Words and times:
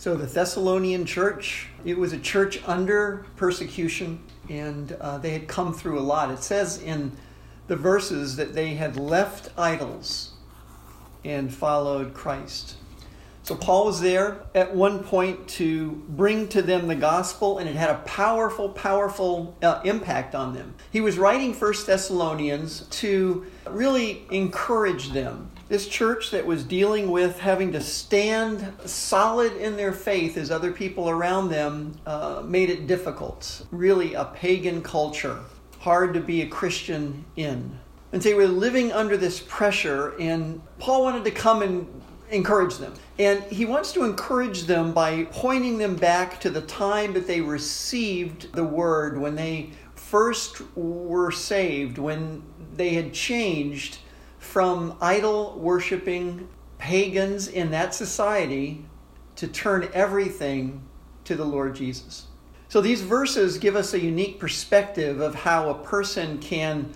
So, 0.00 0.16
the 0.16 0.24
Thessalonian 0.24 1.04
church, 1.04 1.66
it 1.84 1.98
was 1.98 2.14
a 2.14 2.18
church 2.18 2.66
under 2.66 3.26
persecution, 3.36 4.18
and 4.48 4.92
uh, 4.92 5.18
they 5.18 5.28
had 5.28 5.46
come 5.46 5.74
through 5.74 5.98
a 5.98 6.00
lot. 6.00 6.30
It 6.30 6.42
says 6.42 6.80
in 6.80 7.12
the 7.66 7.76
verses 7.76 8.36
that 8.36 8.54
they 8.54 8.76
had 8.76 8.96
left 8.96 9.50
idols 9.58 10.30
and 11.22 11.52
followed 11.52 12.14
Christ. 12.14 12.76
So 13.42 13.54
Paul 13.54 13.84
was 13.84 14.00
there 14.00 14.40
at 14.54 14.74
one 14.74 15.04
point 15.04 15.46
to 15.48 15.90
bring 16.08 16.48
to 16.48 16.62
them 16.62 16.88
the 16.88 16.94
gospel, 16.94 17.58
and 17.58 17.68
it 17.68 17.76
had 17.76 17.90
a 17.90 17.98
powerful, 18.06 18.70
powerful 18.70 19.54
uh, 19.62 19.82
impact 19.84 20.34
on 20.34 20.54
them. 20.54 20.76
He 20.90 21.02
was 21.02 21.18
writing 21.18 21.52
First 21.52 21.86
Thessalonians 21.86 22.86
to 22.88 23.44
really 23.66 24.24
encourage 24.30 25.10
them. 25.10 25.50
This 25.70 25.86
church 25.86 26.32
that 26.32 26.44
was 26.44 26.64
dealing 26.64 27.12
with 27.12 27.38
having 27.38 27.70
to 27.74 27.80
stand 27.80 28.72
solid 28.86 29.52
in 29.52 29.76
their 29.76 29.92
faith 29.92 30.36
as 30.36 30.50
other 30.50 30.72
people 30.72 31.08
around 31.08 31.48
them 31.48 31.94
uh, 32.04 32.42
made 32.44 32.70
it 32.70 32.88
difficult. 32.88 33.64
Really, 33.70 34.14
a 34.14 34.24
pagan 34.24 34.82
culture, 34.82 35.38
hard 35.78 36.12
to 36.14 36.20
be 36.20 36.42
a 36.42 36.48
Christian 36.48 37.24
in. 37.36 37.78
And 38.10 38.20
they 38.20 38.34
were 38.34 38.48
living 38.48 38.90
under 38.90 39.16
this 39.16 39.38
pressure, 39.38 40.18
and 40.18 40.60
Paul 40.80 41.04
wanted 41.04 41.22
to 41.26 41.30
come 41.30 41.62
and 41.62 42.02
encourage 42.32 42.78
them. 42.78 42.92
And 43.20 43.44
he 43.44 43.64
wants 43.64 43.92
to 43.92 44.02
encourage 44.02 44.64
them 44.64 44.92
by 44.92 45.28
pointing 45.30 45.78
them 45.78 45.94
back 45.94 46.40
to 46.40 46.50
the 46.50 46.62
time 46.62 47.12
that 47.12 47.28
they 47.28 47.40
received 47.40 48.52
the 48.54 48.64
word, 48.64 49.20
when 49.20 49.36
they 49.36 49.70
first 49.94 50.62
were 50.74 51.30
saved, 51.30 51.96
when 51.96 52.42
they 52.74 52.94
had 52.94 53.14
changed 53.14 53.98
from 54.50 54.96
idol 55.00 55.56
worshiping 55.60 56.48
pagans 56.78 57.46
in 57.46 57.70
that 57.70 57.94
society 57.94 58.84
to 59.36 59.46
turn 59.46 59.88
everything 59.94 60.82
to 61.22 61.36
the 61.36 61.44
Lord 61.44 61.76
Jesus. 61.76 62.26
So 62.68 62.80
these 62.80 63.00
verses 63.00 63.58
give 63.58 63.76
us 63.76 63.94
a 63.94 64.00
unique 64.00 64.40
perspective 64.40 65.20
of 65.20 65.36
how 65.36 65.70
a 65.70 65.74
person 65.74 66.38
can 66.38 66.92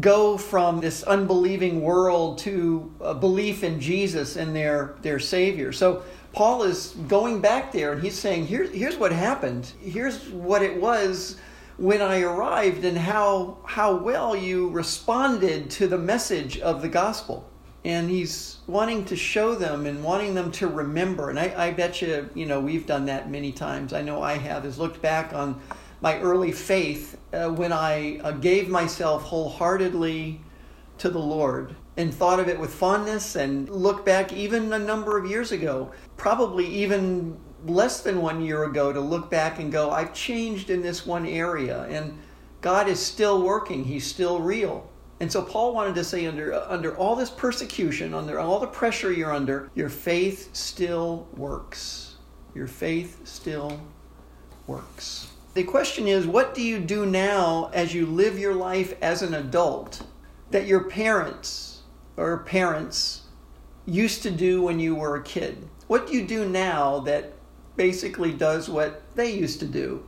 go 0.00 0.38
from 0.38 0.78
this 0.78 1.02
unbelieving 1.02 1.80
world 1.82 2.38
to 2.38 2.94
a 3.00 3.14
belief 3.14 3.64
in 3.64 3.80
Jesus 3.80 4.36
and 4.36 4.54
their, 4.54 4.94
their 5.02 5.18
Savior. 5.18 5.72
So 5.72 6.04
Paul 6.32 6.62
is 6.62 6.94
going 7.08 7.40
back 7.40 7.72
there 7.72 7.94
and 7.94 8.00
he's 8.00 8.16
saying, 8.16 8.46
Here, 8.46 8.70
here's 8.70 8.96
what 8.96 9.10
happened. 9.10 9.72
Here's 9.80 10.28
what 10.28 10.62
it 10.62 10.80
was 10.80 11.40
when 11.82 12.00
I 12.00 12.20
arrived 12.20 12.84
and 12.84 12.96
how, 12.96 13.58
how 13.64 13.96
well 13.96 14.36
you 14.36 14.68
responded 14.68 15.68
to 15.70 15.88
the 15.88 15.98
message 15.98 16.60
of 16.60 16.80
the 16.80 16.88
gospel. 16.88 17.50
And 17.84 18.08
he's 18.08 18.58
wanting 18.68 19.04
to 19.06 19.16
show 19.16 19.56
them 19.56 19.86
and 19.86 20.04
wanting 20.04 20.32
them 20.36 20.52
to 20.52 20.68
remember. 20.68 21.28
And 21.28 21.40
I, 21.40 21.52
I 21.56 21.70
bet 21.72 22.00
you, 22.00 22.30
you 22.34 22.46
know, 22.46 22.60
we've 22.60 22.86
done 22.86 23.06
that 23.06 23.32
many 23.32 23.50
times. 23.50 23.92
I 23.92 24.00
know 24.00 24.22
I 24.22 24.34
have, 24.34 24.64
is 24.64 24.78
looked 24.78 25.02
back 25.02 25.34
on 25.34 25.60
my 26.00 26.20
early 26.20 26.52
faith 26.52 27.18
uh, 27.32 27.48
when 27.48 27.72
I 27.72 28.20
uh, 28.20 28.30
gave 28.30 28.68
myself 28.68 29.24
wholeheartedly 29.24 30.40
to 30.98 31.10
the 31.10 31.18
Lord 31.18 31.74
and 31.96 32.14
thought 32.14 32.38
of 32.38 32.48
it 32.48 32.60
with 32.60 32.72
fondness 32.72 33.34
and 33.34 33.68
look 33.68 34.06
back 34.06 34.32
even 34.32 34.72
a 34.72 34.78
number 34.78 35.18
of 35.18 35.28
years 35.28 35.50
ago, 35.50 35.90
probably 36.16 36.64
even 36.64 37.36
less 37.66 38.00
than 38.02 38.20
one 38.22 38.40
year 38.40 38.64
ago, 38.64 38.92
to 38.92 39.00
look 39.00 39.30
back 39.30 39.58
and 39.58 39.70
go, 39.70 39.90
I've 39.90 40.14
changed 40.14 40.70
in 40.70 40.82
this 40.82 41.06
one 41.06 41.26
area 41.26 41.82
and 41.84 42.18
God 42.60 42.88
is 42.88 43.00
still 43.00 43.42
working, 43.42 43.84
He's 43.84 44.06
still 44.06 44.40
real. 44.40 44.88
And 45.20 45.30
so 45.30 45.42
Paul 45.42 45.72
wanted 45.72 45.94
to 45.96 46.04
say 46.04 46.26
under 46.26 46.52
uh, 46.52 46.66
under 46.68 46.96
all 46.96 47.14
this 47.14 47.30
persecution, 47.30 48.12
under 48.12 48.40
all 48.40 48.58
the 48.58 48.66
pressure 48.66 49.12
you're 49.12 49.32
under, 49.32 49.70
your 49.74 49.88
faith 49.88 50.54
still 50.54 51.28
works. 51.36 52.16
Your 52.54 52.66
faith 52.66 53.20
still 53.24 53.80
works. 54.66 55.28
The 55.54 55.64
question 55.64 56.08
is, 56.08 56.26
what 56.26 56.54
do 56.54 56.62
you 56.62 56.78
do 56.78 57.06
now 57.06 57.70
as 57.74 57.94
you 57.94 58.06
live 58.06 58.38
your 58.38 58.54
life 58.54 58.94
as 59.02 59.22
an 59.22 59.34
adult 59.34 60.02
that 60.50 60.66
your 60.66 60.84
parents 60.84 61.82
or 62.16 62.38
parents 62.38 63.22
used 63.86 64.22
to 64.22 64.30
do 64.30 64.62
when 64.62 64.80
you 64.80 64.94
were 64.94 65.16
a 65.16 65.22
kid? 65.22 65.68
What 65.86 66.06
do 66.06 66.14
you 66.14 66.26
do 66.26 66.48
now 66.48 67.00
that 67.00 67.34
basically 67.76 68.32
does 68.32 68.68
what 68.68 69.02
they 69.14 69.32
used 69.32 69.60
to 69.60 69.66
do? 69.66 70.04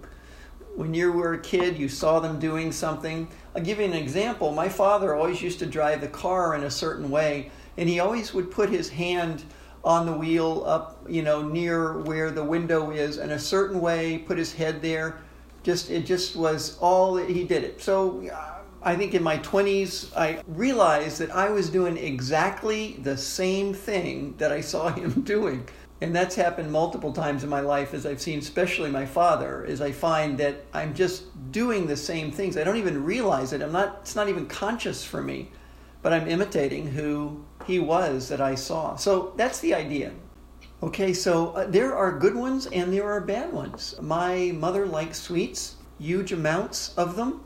When 0.77 0.93
you 0.93 1.13
were 1.13 1.35
a 1.35 1.41
kid, 1.41 1.79
you 1.79 1.89
saw 1.89 2.19
them 2.21 2.39
doing 2.39 2.73
something. 2.73 3.29
I'll 3.55 3.63
give 3.63 3.79
you 3.79 3.85
an 3.85 3.93
example. 3.93 4.53
My 4.53 4.69
father 4.69 5.15
always 5.15 5.41
used 5.41 5.61
to 5.61 5.67
drive 5.67 6.01
the 6.01 6.09
car 6.09 6.55
in 6.55 6.65
a 6.65 6.71
certain 6.71 7.11
way, 7.11 7.51
and 7.77 7.89
he 7.89 8.01
always 8.01 8.35
would 8.35 8.51
put 8.51 8.71
his 8.71 8.89
hand 8.89 9.45
on 9.85 10.07
the 10.07 10.13
wheel 10.13 10.65
up, 10.67 11.05
you 11.09 11.23
know, 11.23 11.47
near 11.47 11.99
where 12.01 12.31
the 12.31 12.43
window 12.43 12.91
is 12.91 13.19
in 13.19 13.31
a 13.31 13.39
certain 13.39 13.81
way, 13.81 14.19
put 14.19 14.39
his 14.39 14.53
head 14.53 14.83
there 14.83 15.19
just 15.65 15.91
it 15.91 16.07
just 16.07 16.37
was 16.37 16.79
all 16.79 17.15
that 17.15 17.29
he 17.29 17.43
did 17.43 17.65
it. 17.65 17.83
So 17.83 18.29
uh, 18.29 18.61
I 18.83 18.95
think 18.95 19.15
in 19.15 19.23
my 19.23 19.39
20s 19.39 20.15
I 20.17 20.43
realized 20.47 21.19
that 21.19 21.35
I 21.35 21.49
was 21.49 21.71
doing 21.71 21.97
exactly 21.97 22.99
the 23.03 23.17
same 23.17 23.75
thing 23.75 24.35
that 24.39 24.53
I 24.53 24.61
saw 24.61 24.89
him 24.95 25.23
doing. 25.23 25.67
And 26.05 26.15
that's 26.15 26.35
happened 26.35 26.71
multiple 26.71 27.15
times 27.15 27.45
in 27.45 27.49
my 27.49 27.61
life 27.61 27.95
as 27.95 28.05
I've 28.05 28.21
seen 28.21 28.39
especially 28.39 28.91
my 28.91 29.07
father 29.07 29.65
is 29.65 29.81
I 29.81 29.91
find 29.91 30.37
that 30.37 30.67
I'm 30.75 30.93
just 30.93 31.25
doing 31.51 31.87
the 31.87 31.97
same 31.97 32.31
things. 32.31 32.59
I 32.59 32.63
don't 32.63 32.77
even 32.77 33.03
realize 33.03 33.55
it. 33.55 33.63
I'm 33.63 33.73
not 33.73 34.01
it's 34.03 34.15
not 34.15 34.29
even 34.29 34.45
conscious 34.45 35.03
for 35.03 35.23
me, 35.23 35.49
but 36.03 36.13
I'm 36.13 36.29
imitating 36.29 36.89
who 36.89 37.43
he 37.67 37.79
was 37.79 38.29
that 38.29 38.43
I 38.43 38.55
saw. 38.55 38.97
So 38.97 39.33
that's 39.37 39.61
the 39.61 39.73
idea. 39.73 40.13
Okay, 40.83 41.15
so 41.15 41.53
uh, 41.53 41.65
there 41.69 41.97
are 41.97 42.19
good 42.19 42.35
ones 42.35 42.67
and 42.67 42.93
there 42.93 43.11
are 43.11 43.23
bad 43.23 43.51
ones. 43.51 43.95
My 43.99 44.53
mother 44.55 44.85
likes 44.85 45.19
sweets, 45.19 45.77
huge 45.99 46.33
amounts 46.33 46.93
of 46.99 47.17
them, 47.17 47.41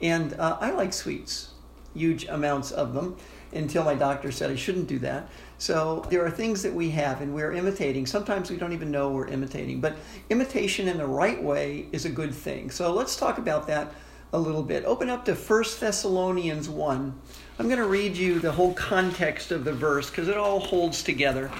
and 0.00 0.34
uh, 0.40 0.58
I 0.60 0.72
like 0.72 0.92
sweets, 0.92 1.52
huge 1.94 2.24
amounts 2.24 2.72
of 2.72 2.94
them, 2.94 3.16
until 3.52 3.84
my 3.84 3.94
doctor 3.94 4.32
said 4.32 4.50
I 4.50 4.56
shouldn't 4.56 4.86
do 4.86 4.98
that. 5.00 5.28
So 5.58 6.04
there 6.10 6.24
are 6.24 6.30
things 6.30 6.62
that 6.62 6.72
we 6.72 6.90
have 6.90 7.20
and 7.20 7.34
we're 7.34 7.52
imitating. 7.52 8.06
Sometimes 8.06 8.50
we 8.50 8.56
don't 8.56 8.72
even 8.72 8.90
know 8.90 9.10
we're 9.10 9.28
imitating, 9.28 9.80
but 9.80 9.96
imitation 10.30 10.88
in 10.88 10.98
the 10.98 11.06
right 11.06 11.42
way 11.42 11.86
is 11.92 12.04
a 12.04 12.10
good 12.10 12.34
thing. 12.34 12.70
So 12.70 12.92
let's 12.92 13.16
talk 13.16 13.38
about 13.38 13.66
that 13.68 13.92
a 14.32 14.38
little 14.38 14.62
bit. 14.62 14.84
Open 14.84 15.10
up 15.10 15.24
to 15.26 15.34
1 15.34 15.64
Thessalonians 15.78 16.68
1. 16.68 17.20
I'm 17.58 17.66
going 17.66 17.78
to 17.78 17.86
read 17.86 18.16
you 18.16 18.38
the 18.38 18.52
whole 18.52 18.72
context 18.74 19.52
of 19.52 19.64
the 19.64 19.72
verse 19.72 20.08
because 20.08 20.28
it 20.28 20.36
all 20.36 20.60
holds 20.60 21.02
together. 21.02 21.50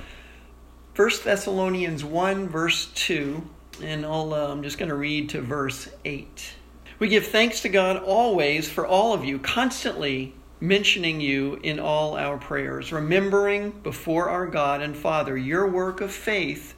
1 0.96 1.10
Thessalonians 1.24 2.04
1, 2.04 2.48
verse 2.48 2.86
2, 2.94 3.42
and 3.82 4.04
I'll, 4.04 4.34
uh, 4.34 4.48
I'm 4.48 4.62
just 4.62 4.78
going 4.78 4.88
to 4.88 4.94
read 4.94 5.30
to 5.30 5.40
verse 5.40 5.88
8. 6.04 6.54
We 6.98 7.08
give 7.08 7.26
thanks 7.26 7.62
to 7.62 7.68
God 7.68 7.96
always 7.96 8.68
for 8.68 8.86
all 8.86 9.12
of 9.12 9.24
you, 9.24 9.38
constantly 9.38 10.34
mentioning 10.62 11.20
you 11.20 11.58
in 11.64 11.80
all 11.80 12.16
our 12.16 12.38
prayers, 12.38 12.92
remembering 12.92 13.72
before 13.82 14.28
our 14.28 14.46
God 14.46 14.80
and 14.80 14.96
Father 14.96 15.36
your 15.36 15.68
work 15.68 16.00
of 16.00 16.12
faith 16.12 16.74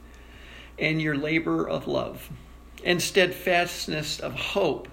and 0.79 0.99
your 0.99 1.15
labor 1.15 1.69
of 1.69 1.87
love, 1.87 2.27
and 2.83 2.99
steadfastness 2.99 4.19
of 4.19 4.33
hope 4.33 4.87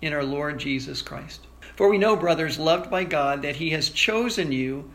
in 0.00 0.14
our 0.14 0.24
Lord 0.24 0.58
Jesus 0.58 1.02
Christ. 1.02 1.46
For 1.76 1.90
we 1.90 1.98
know, 1.98 2.16
brothers, 2.16 2.58
loved 2.58 2.90
by 2.90 3.04
God, 3.04 3.42
that 3.42 3.56
He 3.56 3.68
has 3.70 3.90
chosen 3.90 4.50
you 4.50 4.90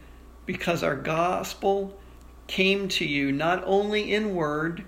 because 0.47 0.81
our 0.81 0.96
gospel 0.96 1.96
came 2.47 2.88
to 2.88 3.06
you 3.06 3.31
not 3.31 3.62
only 3.68 4.14
in 4.16 4.34
word, 4.34 4.84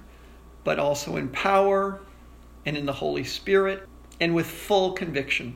but 0.64 0.80
also 0.80 1.18
in 1.18 1.30
power 1.30 2.02
and 2.66 2.76
in 2.76 2.88
the 2.88 2.94
Holy 2.94 3.24
Spirit 3.24 3.88
and 4.20 4.34
with 4.34 4.48
full 4.48 4.94
conviction. 4.94 5.56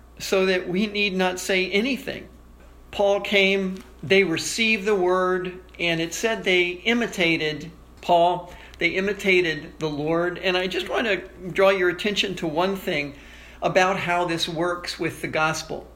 so 0.21 0.45
that 0.45 0.67
we 0.67 0.87
need 0.87 1.15
not 1.15 1.39
say 1.39 1.69
anything. 1.71 2.27
Paul 2.91 3.21
came, 3.21 3.83
they 4.03 4.23
received 4.23 4.85
the 4.85 4.95
word, 4.95 5.59
and 5.79 5.99
it 5.99 6.13
said 6.13 6.43
they 6.43 6.69
imitated 6.69 7.71
Paul, 8.01 8.53
they 8.79 8.89
imitated 8.89 9.79
the 9.79 9.89
Lord. 9.89 10.37
And 10.39 10.57
I 10.57 10.67
just 10.67 10.89
want 10.89 11.07
to 11.07 11.17
draw 11.51 11.69
your 11.69 11.89
attention 11.89 12.35
to 12.35 12.47
one 12.47 12.75
thing 12.75 13.15
about 13.61 13.97
how 13.97 14.25
this 14.25 14.49
works 14.49 14.99
with 14.99 15.21
the 15.21 15.27
gospel. 15.27 15.87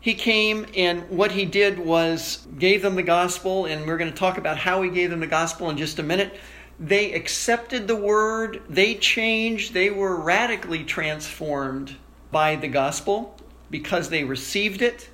He 0.00 0.14
came 0.14 0.66
and 0.76 1.08
what 1.10 1.32
he 1.32 1.44
did 1.44 1.78
was 1.78 2.46
gave 2.58 2.82
them 2.82 2.94
the 2.94 3.02
gospel 3.02 3.66
and 3.66 3.86
we're 3.86 3.96
going 3.98 4.10
to 4.10 4.16
talk 4.16 4.38
about 4.38 4.56
how 4.56 4.82
he 4.82 4.88
gave 4.88 5.10
them 5.10 5.20
the 5.20 5.26
gospel 5.26 5.68
in 5.68 5.76
just 5.76 5.98
a 5.98 6.02
minute. 6.02 6.38
They 6.78 7.12
accepted 7.12 7.88
the 7.88 7.96
word, 7.96 8.62
they 8.68 8.94
changed, 8.94 9.74
they 9.74 9.90
were 9.90 10.16
radically 10.16 10.84
transformed 10.84 11.96
by 12.30 12.56
the 12.56 12.68
gospel 12.68 13.36
because 13.70 14.08
they 14.08 14.24
received 14.24 14.82
it 14.82 15.08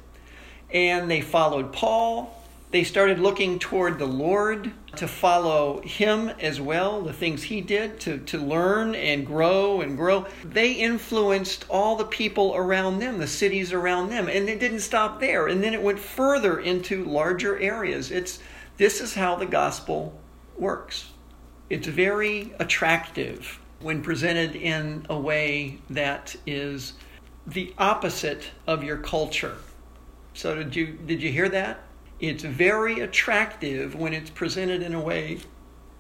and 0.73 1.11
they 1.11 1.21
followed 1.21 1.73
Paul. 1.73 2.39
They 2.71 2.85
started 2.85 3.19
looking 3.19 3.59
toward 3.59 3.99
the 3.99 4.07
Lord 4.07 4.73
to 4.97 5.07
follow 5.07 5.83
him 5.83 6.31
as 6.41 6.59
well, 6.61 7.03
the 7.03 7.13
things 7.13 7.43
he 7.43 7.61
did 7.61 8.01
to, 8.01 8.19
to 8.19 8.39
learn 8.39 8.95
and 8.95 9.27
grow 9.27 9.83
and 9.83 9.97
grow. 9.97 10.27
They 10.43 10.73
influenced 10.73 11.67
all 11.69 11.97
the 11.97 12.07
people 12.07 12.55
around 12.55 12.99
them, 12.99 13.19
the 13.19 13.27
cities 13.27 13.73
around 13.73 14.09
them, 14.09 14.27
and 14.29 14.49
it 14.49 14.59
didn't 14.59 14.81
stop 14.81 15.21
there. 15.21 15.49
And 15.49 15.63
then 15.63 15.75
it 15.75 15.83
went 15.83 15.99
further 15.99 16.59
into 16.61 17.05
larger 17.05 17.59
areas. 17.59 18.11
It's 18.11 18.39
this 18.79 19.03
is 19.03 19.15
how 19.15 19.37
the 19.37 19.47
gospel 19.47 20.19
works. 20.57 21.11
It's 21.69 21.87
very 21.87 22.55
attractive 22.59 23.61
when 23.81 24.03
presented 24.03 24.57
in 24.57 25.05
a 25.11 25.19
way 25.19 25.79
that 25.91 26.37
is 26.47 26.95
the 27.47 27.75
opposite 27.79 28.51
of 28.67 28.85
your 28.85 28.97
culture. 28.97 29.57
So 30.35 30.55
did 30.55 30.75
you 30.77 30.87
did 30.87 31.23
you 31.23 31.31
hear 31.31 31.49
that? 31.49 31.81
It's 32.21 32.45
very 32.45 33.01
attractive 33.01 33.95
when 33.95 34.13
it's 34.13 34.31
presented 34.31 34.83
in 34.83 34.95
a 34.95 35.01
way 35.01 35.39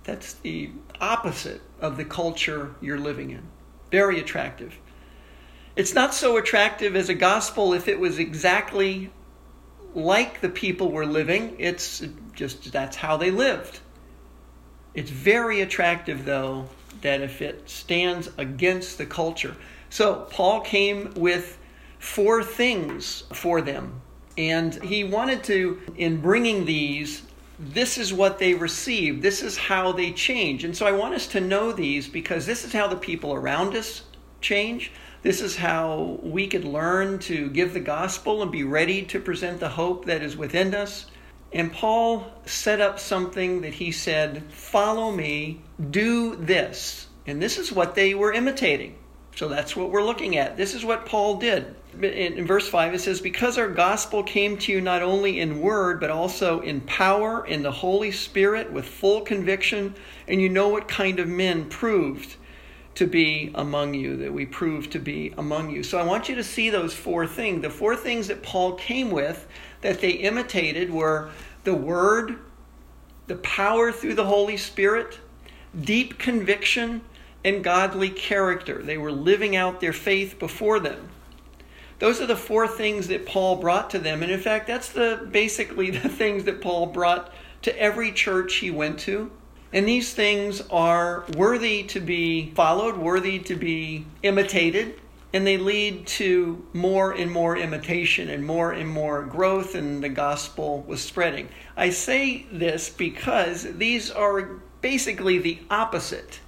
that's 0.05 0.35
the 0.35 0.71
opposite 1.01 1.61
of 1.81 1.97
the 1.97 2.05
culture 2.05 2.75
you're 2.81 2.99
living 2.99 3.31
in. 3.31 3.43
Very 3.91 4.21
attractive. 4.21 4.79
It's 5.75 5.95
not 5.95 6.15
so 6.15 6.37
attractive 6.37 6.97
as 6.97 7.09
a 7.09 7.15
gospel 7.15 7.73
if 7.73 7.89
it 7.89 7.99
was 7.99 8.19
exactly 8.19 9.11
like 9.95 10.41
the 10.41 10.49
people 10.49 10.91
were 10.91 11.07
living. 11.07 11.57
It's 11.59 12.05
just 12.35 12.73
that's 12.73 12.97
how 12.97 13.17
they 13.17 13.31
lived. 13.31 13.81
It's 14.95 15.11
very 15.11 15.63
attractive, 15.63 16.25
though, 16.25 16.69
that 17.01 17.23
if 17.23 17.41
it 17.41 17.69
stands 17.69 18.29
against 18.37 18.99
the 18.99 19.07
culture. 19.07 19.57
So, 19.93 20.27
Paul 20.31 20.63
came 20.63 21.13
with 21.17 21.59
four 21.99 22.43
things 22.43 23.25
for 23.31 23.61
them 23.61 24.01
and 24.39 24.83
he 24.83 25.05
wanted 25.05 25.45
to, 25.45 25.83
in 25.99 26.23
bringing 26.23 26.65
these, 26.65 27.25
this 27.59 27.99
is 27.99 28.11
what 28.11 28.39
they 28.39 28.55
received. 28.55 29.21
This 29.21 29.43
is 29.43 29.59
how 29.59 29.93
they 29.93 30.13
change. 30.13 30.65
And 30.65 30.75
so 30.75 30.87
I 30.87 30.93
want 30.93 31.13
us 31.13 31.27
to 31.27 31.43
know 31.43 31.73
these 31.73 32.09
because 32.09 32.47
this 32.47 32.65
is 32.65 32.73
how 32.73 32.87
the 32.87 32.97
people 32.97 33.35
around 33.35 33.77
us 33.77 34.05
change. 34.41 34.93
This 35.21 35.43
is 35.43 35.57
how 35.57 36.19
we 36.23 36.47
could 36.47 36.65
learn 36.65 37.19
to 37.29 37.51
give 37.51 37.75
the 37.75 37.81
gospel 37.81 38.41
and 38.41 38.51
be 38.51 38.65
ready 38.65 39.03
to 39.03 39.21
present 39.21 39.61
the 39.61 39.69
hope 39.69 40.07
that 40.07 40.23
is 40.23 40.39
within 40.39 40.75
us. 40.75 41.05
And 41.53 41.71
Paul 41.71 42.33
set 42.47 42.81
up 42.81 42.99
something 42.99 43.61
that 43.61 43.75
he 43.75 43.93
said, 43.93 44.43
Follow 44.53 45.13
me, 45.13 45.61
do 45.91 46.35
this. 46.37 47.09
And 47.27 47.43
this 47.43 47.59
is 47.59 47.71
what 47.71 47.95
they 47.95 48.15
were 48.15 48.33
imitating. 48.33 48.97
So 49.35 49.49
that's 49.49 49.75
what 49.75 49.91
we're 49.91 50.05
looking 50.05 50.37
at. 50.37 50.57
This 50.57 50.75
is 50.75 50.85
what 50.85 51.07
Paul 51.07 51.37
did. 51.37 51.75
In, 52.01 52.47
verse 52.47 52.69
5, 52.69 52.95
it 52.95 53.01
says, 53.01 53.21
Because 53.21 53.57
our 53.59 53.69
gospel 53.69 54.23
came 54.23 54.59
to 54.59 54.73
you 54.73 54.81
not 54.81 55.03
only 55.03 55.41
in 55.41 55.61
word, 55.61 56.01
but 56.01 56.11
also 56.11 56.61
in 56.61 56.83
power, 56.83 57.47
in 57.47 57.63
the 57.63 57.71
Holy 57.71 58.11
Spirit, 58.11 58.73
with 58.73 58.87
full 58.87 59.23
conviction, 59.23 59.95
and 60.29 60.41
you 60.41 60.49
know 60.49 60.69
what 60.69 60.87
kind 60.87 61.19
of 61.19 61.29
men 61.29 61.69
proved 61.69 62.37
to 62.95 63.07
be 63.07 63.51
among 63.55 63.95
you, 63.95 64.17
that 64.19 64.33
we 64.33 64.45
proved 64.45 64.93
to 64.93 64.99
be 64.99 65.33
among 65.39 65.71
you. 65.71 65.83
So 65.83 65.99
I 65.99 66.03
want 66.03 66.29
you 66.29 66.35
to 66.35 66.45
see 66.45 66.69
those 66.69 66.93
four 66.93 67.27
things. 67.27 67.63
The 67.63 67.71
four 67.71 67.97
things 67.97 68.29
that 68.29 68.43
Paul 68.43 68.75
came 68.75 69.11
with 69.11 69.47
that 69.81 70.01
they 70.01 70.11
imitated 70.11 70.91
were 70.91 71.31
the 71.65 71.75
word, 71.75 72.39
the 73.29 73.37
power 73.37 73.93
through 73.93 74.15
the 74.15 74.27
Holy 74.27 74.59
Spirit, 74.59 75.19
deep 75.81 76.19
conviction, 76.19 77.01
and 77.45 77.65
godly 77.65 78.11
character. 78.11 78.83
They 78.83 78.99
were 78.99 79.13
living 79.13 79.57
out 79.57 79.81
their 79.81 79.93
faith 79.93 80.39
before 80.39 80.81
them. 80.81 81.09
Those 81.99 82.21
are 82.21 82.27
the 82.27 82.37
four 82.37 82.67
things 82.67 83.09
that 83.09 83.27
Paul 83.27 83.57
brought 83.57 83.91
to 83.91 83.99
them. 83.99 84.23
And 84.23 84.33
in 84.33 84.41
fact, 84.41 84.67
that's 84.67 84.89
the 84.89 85.27
basically 85.31 85.91
the 85.91 86.09
things 86.09 86.45
that 86.45 86.61
Paul 86.61 86.87
brought 86.87 87.33
to 87.63 87.79
every 87.79 88.13
church 88.13 88.57
he 88.57 88.71
went 88.71 88.99
to. 89.01 89.31
And 89.73 89.89
these 89.89 90.13
things 90.13 90.61
are 90.71 91.25
worthy 91.37 91.85
to 91.85 92.01
be 92.01 92.51
followed, 92.55 92.97
worthy 92.97 93.39
to 93.39 93.57
be 93.57 94.05
imitated, 94.23 95.01
and 95.33 95.47
they 95.47 95.57
lead 95.57 96.07
to 96.07 96.67
more 96.75 97.13
and 97.13 97.31
more 97.31 97.57
imitation 97.57 98.29
and 98.29 98.45
more 98.45 98.73
and 98.73 98.89
more 98.89 99.23
growth, 99.23 99.75
and 99.75 100.03
the 100.03 100.11
gospel 100.11 100.83
was 100.87 101.01
spreading. 101.01 101.49
I 101.75 101.89
say 101.89 102.47
this 102.53 102.91
because 102.91 103.63
these 103.63 104.11
are 104.11 104.61
basically 104.83 105.39
the 105.39 105.61
opposite 105.71 106.41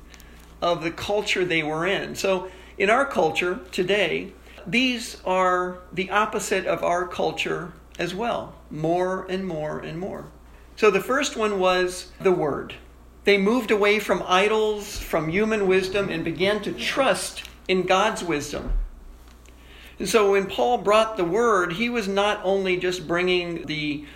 of 0.65 0.83
the 0.83 0.91
culture 0.91 1.45
they 1.45 1.63
were 1.63 1.87
in. 1.87 2.15
So, 2.15 2.49
in 2.79 2.89
our 2.89 3.05
culture 3.05 3.61
today, 3.71 4.33
these 4.67 5.19
are 5.27 5.77
the 5.93 6.11
opposite 6.11 6.67
of 6.67 6.83
our 6.83 7.07
culture 7.07 7.75
as 7.99 8.15
well, 8.15 8.55
more 8.71 9.27
and 9.29 9.47
more 9.47 9.79
and 9.79 9.99
more. 9.99 10.25
So, 10.77 10.91
the 10.91 11.03
first 11.03 11.37
one 11.37 11.61
was 11.61 12.11
the 12.19 12.33
Word. 12.33 12.75
They 13.25 13.37
moved 13.37 13.71
away 13.71 13.99
from 13.99 14.25
idols, 14.27 14.99
from 14.99 15.29
human 15.29 15.67
wisdom, 15.67 16.09
and 16.09 16.25
began 16.25 16.63
to 16.63 16.73
trust 16.73 17.45
in 17.69 17.83
God's 17.83 18.25
wisdom. 18.25 18.73
And 19.99 20.09
so, 20.09 20.33
when 20.33 20.47
Paul 20.47 20.79
brought 20.79 21.19
the 21.19 21.27
Word, 21.27 21.75
he 21.75 21.91
was 21.91 22.09
not 22.09 22.41
only 22.43 22.79
just 22.79 23.07
bringing 23.07 23.67
the 23.67 24.07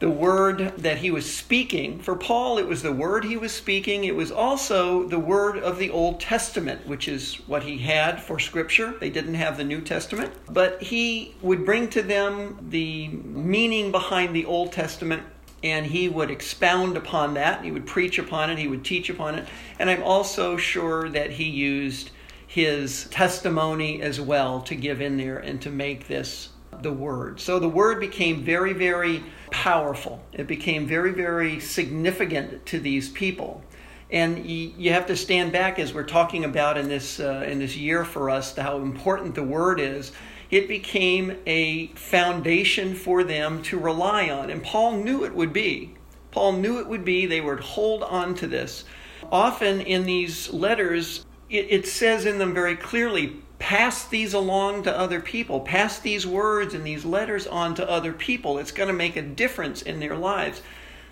the 0.00 0.10
word 0.10 0.74
that 0.78 0.98
he 0.98 1.10
was 1.10 1.32
speaking. 1.32 1.98
For 1.98 2.16
Paul, 2.16 2.58
it 2.58 2.66
was 2.66 2.82
the 2.82 2.92
word 2.92 3.24
he 3.24 3.36
was 3.36 3.52
speaking. 3.52 4.04
It 4.04 4.16
was 4.16 4.30
also 4.30 5.06
the 5.08 5.18
word 5.18 5.58
of 5.58 5.78
the 5.78 5.90
Old 5.90 6.20
Testament, 6.20 6.86
which 6.86 7.08
is 7.08 7.36
what 7.46 7.62
he 7.62 7.78
had 7.78 8.22
for 8.22 8.38
Scripture. 8.38 8.94
They 8.98 9.10
didn't 9.10 9.34
have 9.34 9.56
the 9.56 9.64
New 9.64 9.80
Testament. 9.80 10.32
But 10.50 10.82
he 10.82 11.34
would 11.42 11.64
bring 11.64 11.88
to 11.90 12.02
them 12.02 12.58
the 12.70 13.08
meaning 13.08 13.92
behind 13.92 14.34
the 14.34 14.44
Old 14.44 14.72
Testament 14.72 15.22
and 15.64 15.86
he 15.86 16.10
would 16.10 16.30
expound 16.30 16.94
upon 16.94 17.34
that. 17.34 17.64
He 17.64 17.72
would 17.72 17.86
preach 17.86 18.18
upon 18.18 18.50
it. 18.50 18.58
He 18.58 18.68
would 18.68 18.84
teach 18.84 19.08
upon 19.08 19.34
it. 19.36 19.48
And 19.78 19.88
I'm 19.88 20.02
also 20.02 20.58
sure 20.58 21.08
that 21.08 21.30
he 21.30 21.44
used 21.44 22.10
his 22.46 23.06
testimony 23.06 24.02
as 24.02 24.20
well 24.20 24.60
to 24.60 24.76
give 24.76 25.00
in 25.00 25.16
there 25.16 25.38
and 25.38 25.60
to 25.62 25.70
make 25.70 26.06
this 26.06 26.50
the 26.82 26.92
word. 26.92 27.40
So 27.40 27.58
the 27.58 27.68
word 27.68 28.00
became 28.00 28.42
very, 28.42 28.72
very 28.72 29.22
powerful. 29.50 30.22
It 30.32 30.46
became 30.46 30.86
very, 30.86 31.12
very 31.12 31.60
significant 31.60 32.66
to 32.66 32.80
these 32.80 33.08
people. 33.08 33.62
And 34.10 34.46
you, 34.46 34.92
have 34.92 35.06
to 35.06 35.16
stand 35.16 35.52
back 35.52 35.78
as 35.78 35.92
we're 35.92 36.04
talking 36.04 36.44
about 36.44 36.76
in 36.76 36.88
this, 36.88 37.18
uh, 37.18 37.44
in 37.48 37.58
this 37.58 37.76
year 37.76 38.04
for 38.04 38.30
us 38.30 38.54
how 38.54 38.78
important 38.78 39.34
the 39.34 39.42
word 39.42 39.80
is. 39.80 40.12
It 40.50 40.68
became 40.68 41.36
a 41.46 41.88
foundation 41.94 42.94
for 42.94 43.24
them 43.24 43.62
to 43.62 43.78
rely 43.78 44.28
on. 44.28 44.50
And 44.50 44.62
Paul 44.62 44.98
knew 44.98 45.24
it 45.24 45.34
would 45.34 45.52
be. 45.52 45.94
Paul 46.30 46.52
knew 46.52 46.78
it 46.78 46.86
would 46.86 47.04
be. 47.04 47.26
They 47.26 47.40
would 47.40 47.60
hold 47.60 48.02
on 48.02 48.34
to 48.36 48.46
this. 48.46 48.84
Often 49.32 49.80
in 49.80 50.04
these 50.04 50.52
letters, 50.52 51.24
it, 51.48 51.66
it 51.70 51.86
says 51.86 52.26
in 52.26 52.38
them 52.38 52.54
very 52.54 52.76
clearly 52.76 53.42
pass 53.58 54.04
these 54.06 54.34
along 54.34 54.82
to 54.82 54.98
other 54.98 55.20
people, 55.20 55.60
pass 55.60 55.98
these 55.98 56.26
words 56.26 56.74
and 56.74 56.84
these 56.84 57.04
letters 57.04 57.46
on 57.46 57.74
to 57.76 57.88
other 57.88 58.12
people. 58.12 58.58
It's 58.58 58.72
going 58.72 58.88
to 58.88 58.94
make 58.94 59.16
a 59.16 59.22
difference 59.22 59.82
in 59.82 60.00
their 60.00 60.16
lives. 60.16 60.62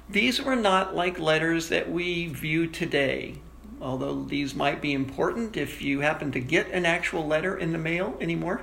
These 0.09 0.43
were 0.43 0.57
not 0.57 0.95
like 0.95 1.19
letters 1.19 1.69
that 1.69 1.91
we 1.91 2.27
view 2.27 2.67
today, 2.67 3.37
although 3.81 4.25
these 4.25 4.55
might 4.55 4.83
be 4.83 4.93
important 4.93 5.57
if 5.57 5.81
you 5.81 6.01
happen 6.01 6.33
to 6.33 6.41
get 6.41 6.71
an 6.71 6.85
actual 6.85 7.27
letter 7.27 7.57
in 7.57 7.73
the 7.73 7.79
mail 7.79 8.17
anymore. 8.21 8.63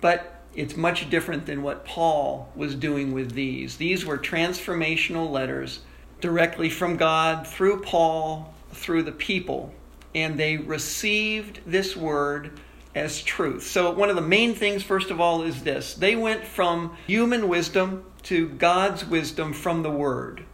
But 0.00 0.42
it's 0.54 0.76
much 0.76 1.08
different 1.08 1.46
than 1.46 1.62
what 1.62 1.84
Paul 1.84 2.50
was 2.56 2.74
doing 2.74 3.12
with 3.12 3.32
these. 3.32 3.76
These 3.76 4.04
were 4.04 4.18
transformational 4.18 5.30
letters 5.30 5.80
directly 6.20 6.68
from 6.68 6.96
God 6.96 7.46
through 7.46 7.82
Paul, 7.82 8.52
through 8.72 9.04
the 9.04 9.12
people. 9.12 9.72
And 10.14 10.36
they 10.36 10.56
received 10.56 11.60
this 11.64 11.96
word 11.96 12.58
as 12.98 13.22
truth. 13.22 13.66
So, 13.66 13.90
one 13.90 14.10
of 14.10 14.16
the 14.16 14.22
main 14.22 14.54
things, 14.54 14.82
first 14.82 15.10
of 15.10 15.20
all, 15.20 15.42
is 15.42 15.62
this 15.62 15.94
they 15.94 16.16
went 16.16 16.44
from 16.44 16.96
human 17.06 17.48
wisdom 17.48 18.04
to 18.24 18.48
God's 18.48 19.04
wisdom 19.04 19.52
from 19.52 19.82
the 19.82 19.90
Word. 19.90 20.44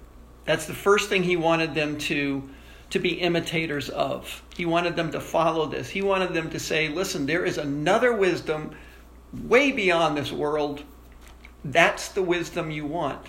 That's 0.44 0.66
the 0.66 0.74
first 0.74 1.08
thing 1.08 1.22
he 1.22 1.36
wanted 1.36 1.74
them 1.74 1.96
to, 1.98 2.48
to 2.90 2.98
be 2.98 3.20
imitators 3.20 3.88
of. 3.88 4.42
He 4.54 4.66
wanted 4.66 4.94
them 4.94 5.10
to 5.12 5.20
follow 5.20 5.66
this. 5.66 5.88
He 5.88 6.02
wanted 6.02 6.34
them 6.34 6.50
to 6.50 6.60
say, 6.60 6.88
listen, 6.88 7.24
there 7.24 7.46
is 7.46 7.56
another 7.56 8.12
wisdom 8.12 8.76
way 9.32 9.72
beyond 9.72 10.16
this 10.16 10.30
world. 10.30 10.82
That's 11.64 12.08
the 12.08 12.22
wisdom 12.22 12.70
you 12.70 12.84
want. 12.84 13.26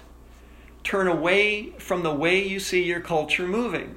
Turn 0.83 1.07
away 1.07 1.71
from 1.79 2.03
the 2.03 2.13
way 2.13 2.45
you 2.45 2.59
see 2.59 2.83
your 2.83 2.99
culture 2.99 3.47
moving 3.47 3.95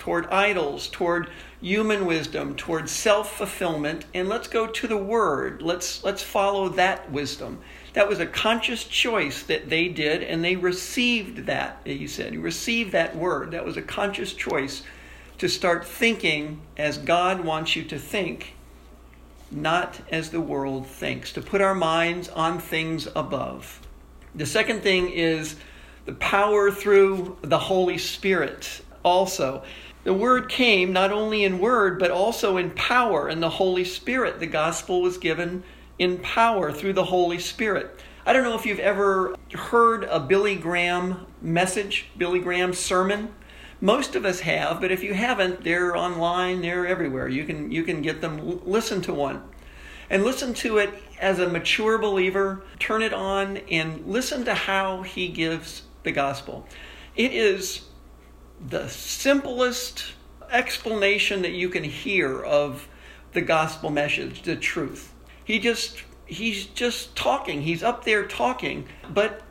toward 0.00 0.26
idols, 0.26 0.88
toward 0.88 1.30
human 1.60 2.06
wisdom, 2.06 2.56
toward 2.56 2.88
self-fulfillment, 2.88 4.06
and 4.12 4.28
let's 4.28 4.48
go 4.48 4.66
to 4.66 4.88
the 4.88 4.96
word. 4.96 5.62
Let's 5.62 6.02
let's 6.02 6.22
follow 6.22 6.70
that 6.70 7.12
wisdom. 7.12 7.60
That 7.92 8.08
was 8.08 8.18
a 8.18 8.26
conscious 8.26 8.84
choice 8.84 9.42
that 9.44 9.68
they 9.68 9.88
did, 9.88 10.22
and 10.22 10.42
they 10.42 10.56
received 10.56 11.46
that, 11.46 11.80
he 11.84 12.06
said. 12.06 12.32
He 12.32 12.38
received 12.38 12.92
that 12.92 13.14
word. 13.14 13.52
That 13.52 13.64
was 13.64 13.76
a 13.76 13.82
conscious 13.82 14.32
choice 14.32 14.82
to 15.38 15.48
start 15.48 15.86
thinking 15.86 16.60
as 16.76 16.98
God 16.98 17.44
wants 17.44 17.76
you 17.76 17.84
to 17.84 17.98
think, 17.98 18.54
not 19.50 20.00
as 20.10 20.30
the 20.30 20.40
world 20.40 20.86
thinks, 20.86 21.32
to 21.32 21.42
put 21.42 21.60
our 21.60 21.74
minds 21.74 22.28
on 22.28 22.58
things 22.58 23.08
above. 23.14 23.80
The 24.34 24.46
second 24.46 24.82
thing 24.82 25.10
is 25.10 25.56
the 26.06 26.12
power 26.12 26.70
through 26.70 27.36
the 27.42 27.58
Holy 27.58 27.98
Spirit 27.98 28.82
also. 29.02 29.64
The 30.02 30.14
word 30.14 30.48
came 30.48 30.92
not 30.92 31.12
only 31.12 31.44
in 31.44 31.58
word, 31.58 31.98
but 31.98 32.10
also 32.10 32.56
in 32.56 32.70
power 32.70 33.28
and 33.28 33.42
the 33.42 33.50
Holy 33.50 33.84
Spirit. 33.84 34.40
The 34.40 34.46
gospel 34.46 35.02
was 35.02 35.18
given 35.18 35.62
in 35.98 36.18
power 36.18 36.72
through 36.72 36.94
the 36.94 37.04
Holy 37.04 37.38
Spirit. 37.38 38.00
I 38.24 38.32
don't 38.32 38.44
know 38.44 38.54
if 38.54 38.64
you've 38.64 38.78
ever 38.78 39.36
heard 39.52 40.04
a 40.04 40.18
Billy 40.18 40.56
Graham 40.56 41.26
message, 41.42 42.06
Billy 42.16 42.40
Graham 42.40 42.72
sermon. 42.72 43.34
Most 43.82 44.14
of 44.14 44.24
us 44.24 44.40
have, 44.40 44.80
but 44.80 44.90
if 44.90 45.02
you 45.02 45.14
haven't, 45.14 45.64
they're 45.64 45.96
online, 45.96 46.62
they're 46.62 46.86
everywhere. 46.86 47.28
You 47.28 47.44
can 47.44 47.70
you 47.70 47.82
can 47.82 48.02
get 48.02 48.20
them 48.20 48.60
listen 48.64 49.00
to 49.02 49.14
one. 49.14 49.42
And 50.08 50.24
listen 50.24 50.54
to 50.54 50.78
it 50.78 50.90
as 51.20 51.38
a 51.38 51.48
mature 51.48 51.96
believer, 51.98 52.62
turn 52.78 53.02
it 53.02 53.12
on 53.12 53.58
and 53.70 54.04
listen 54.06 54.44
to 54.46 54.54
how 54.54 55.02
he 55.02 55.28
gives 55.28 55.82
the 56.02 56.10
gospel. 56.10 56.66
It 57.14 57.32
is 57.32 57.82
the 58.68 58.88
simplest 58.88 60.12
explanation 60.50 61.42
that 61.42 61.52
you 61.52 61.68
can 61.68 61.84
hear 61.84 62.42
of 62.42 62.88
the 63.32 63.40
gospel 63.40 63.90
message, 63.90 64.42
the 64.42 64.56
truth. 64.56 65.12
He 65.44 65.58
just 65.58 66.02
he's 66.26 66.66
just 66.66 67.16
talking. 67.16 67.62
He's 67.62 67.82
up 67.82 68.04
there 68.04 68.26
talking, 68.26 68.86
but 69.12 69.42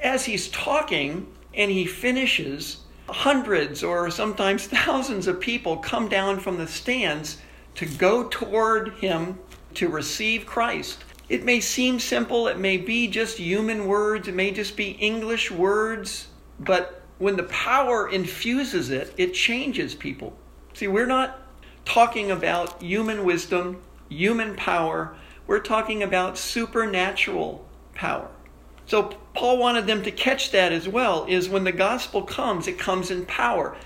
as 0.00 0.24
he's 0.24 0.48
talking 0.48 1.26
and 1.54 1.70
he 1.70 1.86
finishes, 1.86 2.78
hundreds 3.08 3.82
or 3.82 4.10
sometimes 4.10 4.66
thousands 4.68 5.26
of 5.26 5.40
people 5.40 5.76
come 5.78 6.08
down 6.08 6.40
from 6.40 6.58
the 6.58 6.66
stands 6.66 7.38
to 7.74 7.86
go 7.86 8.28
toward 8.28 8.94
him 8.94 9.38
to 9.74 9.88
receive 9.88 10.46
Christ. 10.46 11.04
It 11.28 11.44
may 11.44 11.60
seem 11.60 11.98
simple, 11.98 12.46
it 12.48 12.58
may 12.58 12.76
be 12.76 13.08
just 13.08 13.38
human 13.38 13.86
words, 13.86 14.28
it 14.28 14.34
may 14.34 14.50
just 14.50 14.76
be 14.76 14.90
English 14.90 15.50
words, 15.50 16.28
but 16.60 17.01
when 17.22 17.36
the 17.36 17.44
power 17.44 18.08
infuses 18.08 18.90
it, 18.90 19.14
it 19.16 19.32
changes 19.32 19.94
people. 19.94 20.36
See, 20.74 20.88
we're 20.88 21.06
not 21.06 21.40
talking 21.84 22.32
about 22.32 22.82
human 22.82 23.24
wisdom, 23.24 23.80
human 24.08 24.56
power, 24.56 25.14
we're 25.46 25.60
talking 25.60 26.02
about 26.02 26.36
supernatural 26.36 27.64
power. 27.94 28.28
So 28.86 29.14
Paul 29.34 29.58
wanted 29.58 29.86
them 29.86 30.02
to 30.02 30.10
catch 30.10 30.50
that 30.50 30.72
as 30.72 30.88
well 30.88 31.24
is 31.28 31.48
when 31.48 31.62
the 31.62 31.70
gospel 31.70 32.22
comes, 32.22 32.66
it 32.66 32.76
comes 32.76 33.12
in 33.12 33.24
power. 33.26 33.76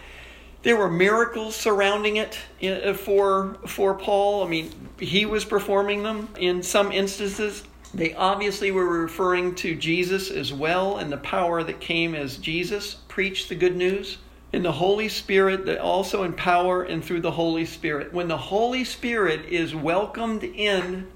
There 0.62 0.78
were 0.78 0.90
miracles 0.90 1.54
surrounding 1.54 2.16
it 2.16 2.38
uh, 2.62 2.94
for 2.94 3.58
for 3.66 3.92
Paul. 3.92 4.44
I 4.44 4.48
mean, 4.48 4.72
he 4.98 5.26
was 5.26 5.44
performing 5.44 6.04
them 6.04 6.30
in 6.38 6.62
some 6.62 6.90
instances. 6.90 7.64
They 7.94 8.14
obviously 8.14 8.70
were 8.70 8.84
referring 8.84 9.54
to 9.56 9.74
Jesus 9.74 10.30
as 10.30 10.52
well 10.52 10.98
and 10.98 11.10
the 11.10 11.16
power 11.18 11.62
that 11.62 11.80
came 11.80 12.14
as 12.14 12.36
Jesus 12.36 12.94
preached 13.08 13.48
the 13.48 13.54
good 13.54 13.76
news. 13.76 14.18
In 14.52 14.62
the 14.62 14.72
Holy 14.72 15.08
Spirit, 15.08 15.66
that 15.66 15.80
also 15.80 16.22
in 16.22 16.32
power 16.32 16.82
and 16.82 17.04
through 17.04 17.20
the 17.20 17.32
Holy 17.32 17.64
Spirit. 17.64 18.12
When 18.12 18.28
the 18.28 18.36
Holy 18.36 18.84
Spirit 18.84 19.46
is 19.46 19.74
welcomed 19.74 20.44
in 20.44 21.08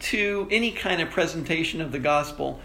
to 0.00 0.48
any 0.50 0.72
kind 0.72 1.00
of 1.00 1.10
presentation 1.10 1.80
of 1.80 1.92
the 1.92 1.98
gospel, 1.98 2.60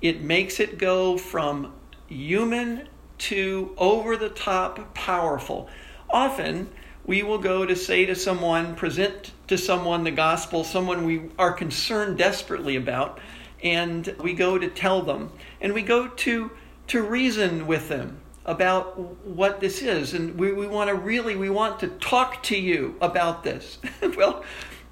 it 0.00 0.22
makes 0.22 0.58
it 0.58 0.78
go 0.78 1.18
from 1.18 1.74
human 2.08 2.88
to 3.18 3.74
over 3.76 4.16
the 4.16 4.30
top 4.30 4.94
powerful. 4.94 5.68
Often, 6.10 6.70
we 7.08 7.24
will 7.24 7.38
go 7.38 7.66
to 7.66 7.74
say 7.74 8.06
to 8.06 8.14
someone, 8.14 8.76
present 8.76 9.32
to 9.48 9.58
someone 9.58 10.04
the 10.04 10.12
gospel, 10.12 10.62
someone 10.62 11.04
we 11.04 11.22
are 11.36 11.52
concerned 11.52 12.16
desperately 12.16 12.76
about, 12.76 13.18
and 13.64 14.14
we 14.20 14.32
go 14.32 14.56
to 14.56 14.68
tell 14.68 15.02
them, 15.02 15.32
and 15.60 15.74
we 15.74 15.82
go 15.82 16.06
to 16.06 16.52
to 16.86 17.02
reason 17.02 17.66
with 17.66 17.88
them 17.88 18.20
about 18.46 18.98
what 19.26 19.60
this 19.60 19.82
is 19.82 20.14
and 20.14 20.38
we, 20.38 20.54
we 20.54 20.66
want 20.66 20.88
to 20.88 20.94
really 20.94 21.36
we 21.36 21.50
want 21.50 21.80
to 21.80 21.86
talk 21.86 22.42
to 22.42 22.56
you 22.56 22.96
about 23.02 23.44
this 23.44 23.76
well 24.16 24.42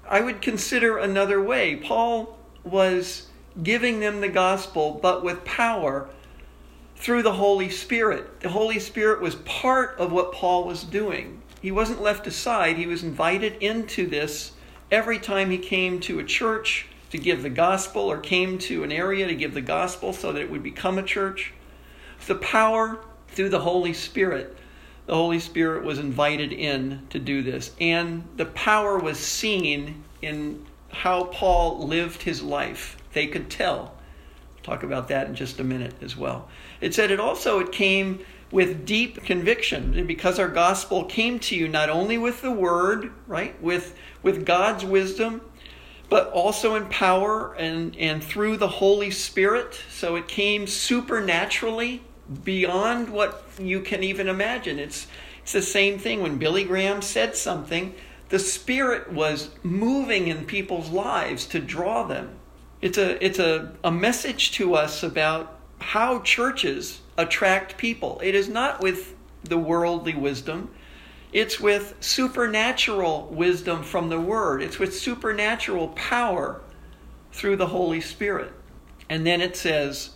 i 0.07 0.21
would 0.21 0.39
consider 0.39 0.99
another 0.99 1.41
way 1.41 1.75
paul 1.77 2.37
was 2.63 3.27
giving 3.63 3.99
them 3.99 4.21
the 4.21 4.29
gospel, 4.29 4.99
but 5.01 5.23
with 5.23 5.43
power 5.45 6.09
through 6.95 7.23
the 7.23 7.33
Holy 7.33 7.69
Spirit. 7.69 8.41
The 8.41 8.49
Holy 8.49 8.79
Spirit 8.79 9.21
was 9.21 9.35
part 9.35 9.97
of 9.97 10.11
what 10.11 10.31
Paul 10.31 10.65
was 10.65 10.83
doing. 10.83 11.41
He 11.67 11.71
wasn't 11.71 12.01
left 12.01 12.25
aside, 12.27 12.77
he 12.77 12.87
was 12.87 13.03
invited 13.03 13.61
into 13.61 14.07
this 14.07 14.53
every 14.89 15.19
time 15.19 15.51
he 15.51 15.57
came 15.57 15.99
to 15.99 16.17
a 16.17 16.23
church 16.23 16.85
to 17.09 17.17
give 17.17 17.43
the 17.43 17.49
gospel 17.49 18.03
or 18.03 18.19
came 18.19 18.57
to 18.59 18.85
an 18.85 18.91
area 18.93 19.27
to 19.27 19.35
give 19.35 19.53
the 19.53 19.59
gospel 19.59 20.13
so 20.13 20.31
that 20.31 20.41
it 20.41 20.49
would 20.49 20.63
become 20.63 20.97
a 20.97 21.03
church. 21.03 21.51
The 22.25 22.35
power 22.35 23.03
through 23.27 23.49
the 23.49 23.59
Holy 23.59 23.91
Spirit. 23.91 24.57
The 25.07 25.15
Holy 25.15 25.41
Spirit 25.41 25.83
was 25.83 25.99
invited 25.99 26.53
in 26.53 27.01
to 27.09 27.19
do 27.19 27.43
this. 27.43 27.75
And 27.81 28.23
the 28.37 28.45
power 28.45 28.97
was 28.97 29.19
seen 29.19 30.05
in 30.21 30.65
how 30.89 31.25
Paul 31.25 31.85
lived 31.85 32.21
his 32.21 32.41
life 32.41 32.95
they 33.11 33.27
could 33.27 33.49
tell. 33.49 33.93
talk 34.63 34.83
about 34.83 35.09
that 35.09 35.27
in 35.27 35.35
just 35.35 35.59
a 35.59 35.65
minute 35.65 35.95
as 36.01 36.15
well. 36.15 36.47
It 36.79 36.93
said 36.93 37.11
it 37.11 37.19
also 37.19 37.59
it 37.59 37.73
came 37.73 38.21
with 38.51 38.85
deep 38.85 39.23
conviction 39.23 40.07
because 40.07 40.39
our 40.39 40.47
gospel 40.47 41.03
came 41.05 41.39
to 41.39 41.55
you 41.55 41.67
not 41.67 41.89
only 41.89 42.17
with 42.17 42.41
the 42.41 42.51
word, 42.51 43.11
right? 43.27 43.61
With 43.61 43.95
with 44.23 44.45
God's 44.45 44.85
wisdom, 44.85 45.41
but 46.09 46.29
also 46.31 46.75
in 46.75 46.85
power 46.85 47.53
and 47.55 47.95
and 47.97 48.23
through 48.23 48.57
the 48.57 48.67
Holy 48.67 49.11
Spirit. 49.11 49.79
So 49.89 50.15
it 50.15 50.27
came 50.27 50.67
supernaturally 50.67 52.03
beyond 52.43 53.09
what 53.09 53.43
you 53.59 53.81
can 53.81 54.03
even 54.03 54.27
imagine. 54.27 54.79
It's 54.79 55.07
it's 55.41 55.53
the 55.53 55.61
same 55.61 55.97
thing 55.97 56.21
when 56.21 56.37
Billy 56.37 56.63
Graham 56.63 57.01
said 57.01 57.35
something, 57.35 57.95
the 58.29 58.39
Spirit 58.39 59.11
was 59.11 59.49
moving 59.63 60.27
in 60.27 60.45
people's 60.45 60.89
lives 60.89 61.45
to 61.47 61.59
draw 61.59 62.03
them. 62.03 62.35
It's 62.81 62.97
a 62.97 63.23
it's 63.23 63.39
a, 63.39 63.73
a 63.83 63.91
message 63.91 64.51
to 64.53 64.75
us 64.75 65.03
about 65.03 65.56
how 65.79 66.19
churches 66.19 67.01
attract 67.17 67.77
people. 67.77 68.19
It 68.23 68.35
is 68.35 68.47
not 68.47 68.81
with 68.81 69.15
the 69.43 69.57
worldly 69.57 70.13
wisdom. 70.13 70.69
It's 71.33 71.59
with 71.59 71.95
supernatural 71.99 73.27
wisdom 73.31 73.83
from 73.83 74.09
the 74.09 74.19
Word. 74.19 74.61
It's 74.61 74.79
with 74.79 74.97
supernatural 74.97 75.89
power 75.89 76.61
through 77.31 77.57
the 77.57 77.67
Holy 77.67 78.01
Spirit. 78.01 78.53
And 79.09 79.25
then 79.25 79.41
it 79.41 79.55
says, 79.55 80.11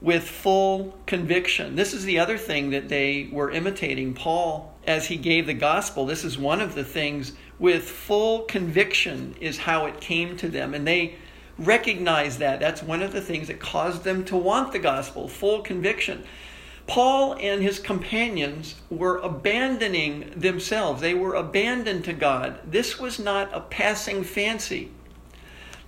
with 0.00 0.28
full 0.28 0.96
conviction. 1.06 1.74
This 1.74 1.92
is 1.92 2.04
the 2.04 2.18
other 2.18 2.38
thing 2.38 2.70
that 2.70 2.88
they 2.88 3.28
were 3.32 3.50
imitating 3.50 4.14
Paul 4.14 4.74
as 4.86 5.06
he 5.06 5.16
gave 5.16 5.46
the 5.46 5.54
gospel. 5.54 6.06
This 6.06 6.24
is 6.24 6.38
one 6.38 6.60
of 6.60 6.74
the 6.74 6.84
things 6.84 7.32
with 7.58 7.88
full 7.88 8.42
conviction, 8.42 9.34
is 9.40 9.58
how 9.58 9.86
it 9.86 10.00
came 10.00 10.36
to 10.36 10.48
them. 10.48 10.72
And 10.72 10.86
they 10.86 11.16
recognize 11.58 12.38
that. 12.38 12.60
That's 12.60 12.82
one 12.82 13.02
of 13.02 13.12
the 13.12 13.20
things 13.20 13.48
that 13.48 13.60
caused 13.60 14.04
them 14.04 14.24
to 14.26 14.36
want 14.36 14.72
the 14.72 14.78
gospel, 14.78 15.28
full 15.28 15.62
conviction. 15.62 16.24
Paul 16.86 17.34
and 17.34 17.62
his 17.62 17.78
companions 17.78 18.76
were 18.88 19.18
abandoning 19.18 20.32
themselves. 20.34 21.02
They 21.02 21.12
were 21.12 21.34
abandoned 21.34 22.04
to 22.04 22.14
God. 22.14 22.58
This 22.64 22.98
was 22.98 23.18
not 23.18 23.52
a 23.52 23.60
passing 23.60 24.24
fancy. 24.24 24.90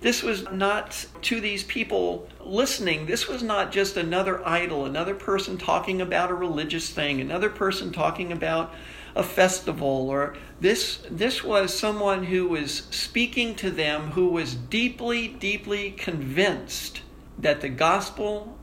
This 0.01 0.21
was 0.21 0.49
not 0.51 1.05
to 1.23 1.39
these 1.39 1.63
people 1.63 2.27
listening. 2.39 3.05
This 3.05 3.27
was 3.27 3.41
not 3.41 3.71
just 3.71 3.97
another 3.97 4.47
idol, 4.47 4.85
another 4.85 5.15
person 5.15 5.57
talking 5.57 6.01
about 6.01 6.31
a 6.31 6.35
religious 6.35 6.89
thing, 6.89 7.21
another 7.21 7.49
person 7.49 7.91
talking 7.91 8.31
about 8.31 8.73
a 9.15 9.23
festival 9.23 10.09
or 10.09 10.35
this 10.59 11.03
this 11.09 11.43
was 11.43 11.77
someone 11.77 12.23
who 12.23 12.47
was 12.47 12.83
speaking 12.91 13.55
to 13.55 13.69
them 13.69 14.11
who 14.11 14.29
was 14.29 14.55
deeply 14.55 15.27
deeply 15.27 15.91
convinced 15.91 17.01
that 17.37 17.61
the 17.61 17.69
gospel 17.69 18.57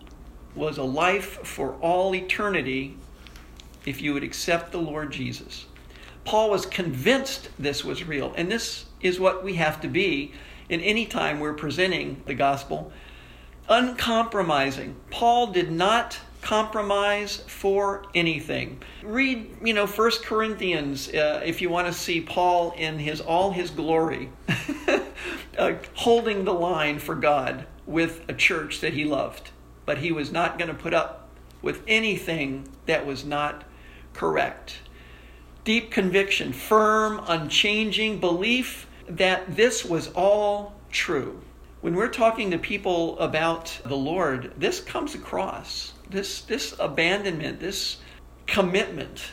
was 0.55 0.78
a 0.78 0.83
life 0.83 1.47
for 1.47 1.75
all 1.75 2.14
eternity 2.14 2.97
if 3.85 4.00
you 4.02 4.12
would 4.12 4.25
accept 4.25 4.73
the 4.73 4.78
Lord 4.78 5.12
Jesus. 5.12 5.67
Paul 6.25 6.50
was 6.50 6.67
convinced 6.67 7.49
this 7.59 7.85
was 7.85 8.05
real 8.05 8.33
and 8.37 8.50
this 8.50 8.87
is 9.00 9.21
what 9.21 9.45
we 9.45 9.55
have 9.55 9.81
to 9.83 9.88
be 9.88 10.33
in 10.69 10.81
any 10.81 11.07
time 11.07 11.40
we're 11.40 11.55
presenting 11.55 12.23
the 12.26 12.35
gospel 12.35 12.93
uncompromising. 13.69 14.97
Paul 15.11 15.49
did 15.49 15.71
not 15.71 16.19
compromise 16.49 17.37
for 17.47 18.07
anything. 18.14 18.83
Read, 19.02 19.55
you 19.62 19.75
know, 19.75 19.87
First 19.87 20.25
Corinthians 20.25 21.07
uh, 21.11 21.43
if 21.45 21.61
you 21.61 21.69
want 21.69 21.88
to 21.88 21.93
see 21.93 22.23
Paul 22.23 22.73
in 22.78 22.99
his 22.99 23.21
all 23.21 23.52
his 23.52 23.69
glory, 23.69 24.31
uh, 25.59 25.75
holding 25.93 26.47
the 26.47 26.55
line 26.55 27.00
for 27.00 27.14
God 27.14 27.67
with 27.85 28.25
a 28.31 28.33
church 28.33 28.81
that 28.81 28.95
he 28.95 29.05
loved, 29.05 29.50
but 29.85 29.99
he 29.99 30.11
was 30.11 30.33
not 30.33 30.59
going 30.59 30.69
to 30.69 30.75
put 30.75 30.95
up 30.95 31.28
with 31.61 31.83
anything 31.87 32.67
that 32.87 33.05
was 33.05 33.26
not 33.26 33.64
correct. 34.14 34.78
deep 35.64 35.90
conviction, 35.90 36.55
firm, 36.55 37.21
unchanging 37.28 38.21
belief 38.21 38.87
that 39.07 39.55
this 39.55 39.85
was 39.85 40.09
all 40.14 40.73
true. 40.90 41.43
When 41.83 41.95
we're 41.95 42.09
talking 42.09 42.50
to 42.52 42.59
people 42.59 43.19
about 43.19 43.78
the 43.85 43.97
Lord, 43.97 44.55
this 44.57 44.81
comes 44.81 45.14
across. 45.14 45.93
This, 46.11 46.41
this 46.43 46.75
abandonment, 46.79 47.61
this 47.61 47.99
commitment 48.47 49.33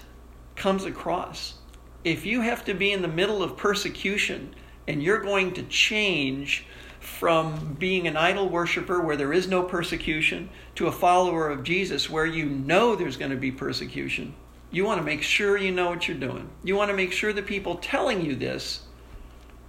comes 0.55 0.85
across. 0.85 1.55
If 2.03 2.25
you 2.25 2.41
have 2.41 2.65
to 2.65 2.73
be 2.73 2.91
in 2.91 3.01
the 3.01 3.07
middle 3.07 3.41
of 3.41 3.57
persecution 3.57 4.53
and 4.87 5.01
you're 5.01 5.21
going 5.21 5.53
to 5.53 5.63
change 5.63 6.65
from 6.99 7.75
being 7.79 8.07
an 8.07 8.17
idol 8.17 8.49
worshiper 8.49 8.99
where 8.99 9.15
there 9.15 9.33
is 9.33 9.47
no 9.47 9.63
persecution 9.63 10.49
to 10.75 10.87
a 10.87 10.91
follower 10.91 11.49
of 11.49 11.63
Jesus 11.63 12.09
where 12.09 12.25
you 12.25 12.45
know 12.45 12.95
there's 12.95 13.17
going 13.17 13.31
to 13.31 13.37
be 13.37 13.51
persecution, 13.51 14.33
you 14.71 14.83
want 14.83 14.99
to 14.99 15.05
make 15.05 15.21
sure 15.21 15.57
you 15.57 15.71
know 15.71 15.89
what 15.89 16.07
you're 16.07 16.17
doing. 16.17 16.49
You 16.63 16.75
want 16.75 16.89
to 16.89 16.97
make 16.97 17.11
sure 17.11 17.31
the 17.31 17.41
people 17.41 17.75
telling 17.75 18.25
you 18.25 18.35
this 18.35 18.83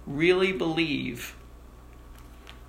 really 0.05 0.51
believe 0.51 1.35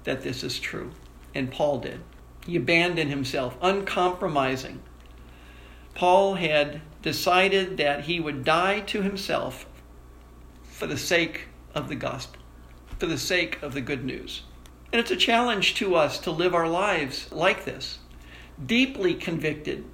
that 0.05 0.23
this 0.23 0.45
is 0.45 0.59
true. 0.59 0.93
And 1.35 1.51
Paul 1.51 1.79
did. 1.81 2.01
He 2.49 2.57
abandoned 2.57 3.11
himself, 3.11 3.59
uncompromising. 3.61 4.81
Paul 5.95 6.37
had 6.37 6.81
decided 7.03 7.77
that 7.77 8.05
he 8.05 8.21
would 8.21 8.43
die 8.43 8.81
to 8.87 9.03
himself 9.03 9.67
for 10.63 10.87
the 10.87 10.97
sake 10.97 11.49
of 11.75 11.91
the 11.91 11.95
gospel, 11.95 12.41
for 12.99 13.05
the 13.05 13.19
sake 13.19 13.63
of 13.63 13.75
the 13.75 13.83
good 13.83 14.03
news. 14.03 14.45
And 14.91 14.99
it's 14.99 15.11
a 15.11 15.17
challenge 15.17 15.75
to 15.75 15.95
us 15.95 16.19
to 16.21 16.31
live 16.31 16.55
our 16.55 16.67
lives 16.67 17.31
like 17.31 17.67
this, 17.67 17.99
deeply 18.65 19.13
convicted, 19.13 19.85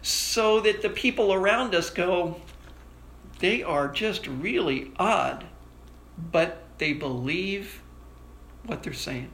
so 0.00 0.60
that 0.60 0.80
the 0.80 0.88
people 0.88 1.34
around 1.34 1.74
us 1.74 1.90
go, 1.90 2.40
they 3.40 3.62
are 3.62 3.86
just 3.86 4.26
really 4.26 4.92
odd, 4.98 5.44
but 6.32 6.64
they 6.78 6.94
believe 6.94 7.82
what 8.64 8.82
they're 8.82 8.94
saying. 8.94 9.28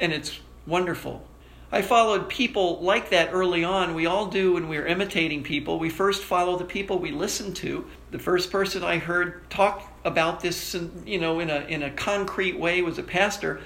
And 0.00 0.10
it's 0.10 0.40
wonderful. 0.66 1.28
I 1.74 1.82
followed 1.82 2.28
people 2.28 2.78
like 2.82 3.10
that 3.10 3.30
early 3.32 3.64
on. 3.64 3.94
We 3.96 4.06
all 4.06 4.26
do 4.26 4.52
when 4.52 4.68
we're 4.68 4.86
imitating 4.86 5.42
people. 5.42 5.80
We 5.80 5.90
first 5.90 6.22
follow 6.22 6.56
the 6.56 6.64
people 6.64 7.00
we 7.00 7.10
listen 7.10 7.52
to. 7.54 7.84
The 8.12 8.18
first 8.20 8.52
person 8.52 8.84
I 8.84 8.98
heard 8.98 9.50
talk 9.50 9.92
about 10.04 10.38
this, 10.38 10.76
you 11.04 11.18
know, 11.18 11.40
in 11.40 11.50
a 11.50 11.62
in 11.62 11.82
a 11.82 11.90
concrete 11.90 12.60
way 12.60 12.80
was 12.80 12.98
a 12.98 13.02
pastor 13.02 13.60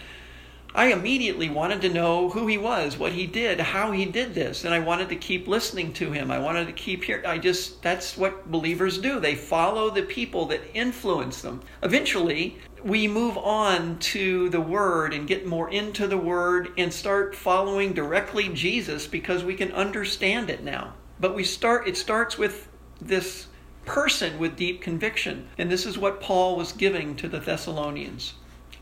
I 0.75 0.93
immediately 0.93 1.49
wanted 1.49 1.81
to 1.83 1.89
know 1.89 2.29
who 2.29 2.47
he 2.47 2.59
was, 2.59 2.99
what 2.99 3.13
he 3.13 3.27
did, 3.27 3.59
how 3.59 3.91
he 3.91 4.05
did 4.05 4.35
this, 4.35 4.65
and 4.65 4.75
I 4.75 4.79
wanted 4.79 5.09
to 5.09 5.17
keep 5.17 5.49
listening 5.49 5.95
to 5.95 6.13
him. 6.13 6.31
I 6.31 6.39
wanted 6.39 6.67
to 6.67 6.73
keep 6.73 7.05
hearing. 7.05 7.25
I 7.25 7.39
just, 7.39 7.83
that's 7.83 8.19
what 8.19 8.51
believers 8.51 8.99
do. 8.99 9.19
They 9.19 9.35
follow 9.35 9.91
the 9.91 10.03
people 10.03 10.45
that 10.47 10.61
influence 10.75 11.41
them. 11.41 11.63
Eventually, 11.83 12.59
we 12.85 13.09
move 13.09 13.39
on 13.39 13.99
to 13.99 14.51
the 14.51 14.61
Word 14.61 15.15
and 15.15 15.27
get 15.27 15.47
more 15.47 15.71
into 15.71 16.07
the 16.07 16.19
Word 16.19 16.69
and 16.77 16.93
start 16.93 17.35
following 17.35 17.95
directly 17.95 18.51
Jesus 18.51 19.07
because 19.07 19.43
we 19.43 19.55
can 19.55 19.73
understand 19.73 20.51
it 20.51 20.63
now. 20.63 20.95
But 21.19 21.35
we 21.35 21.45
start, 21.45 21.89
it 21.89 21.97
starts 21.97 22.37
with 22.37 22.69
this 23.01 23.47
person 23.87 24.39
with 24.39 24.57
deep 24.57 24.83
conviction. 24.83 25.49
And 25.57 25.71
this 25.71 25.87
is 25.87 25.97
what 25.97 26.21
Paul 26.21 26.57
was 26.57 26.73
giving 26.73 27.17
to 27.17 27.29
the 27.29 27.41
Thessalonians 27.41 28.35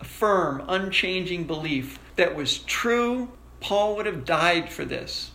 firm, 0.03 0.62
unchanging 0.69 1.45
belief 1.45 1.99
that 2.17 2.35
was 2.35 2.59
true. 2.59 3.29
Paul 3.61 3.97
would 3.97 4.07
have 4.07 4.25
died 4.25 4.71
for 4.71 4.85
this 4.85 5.31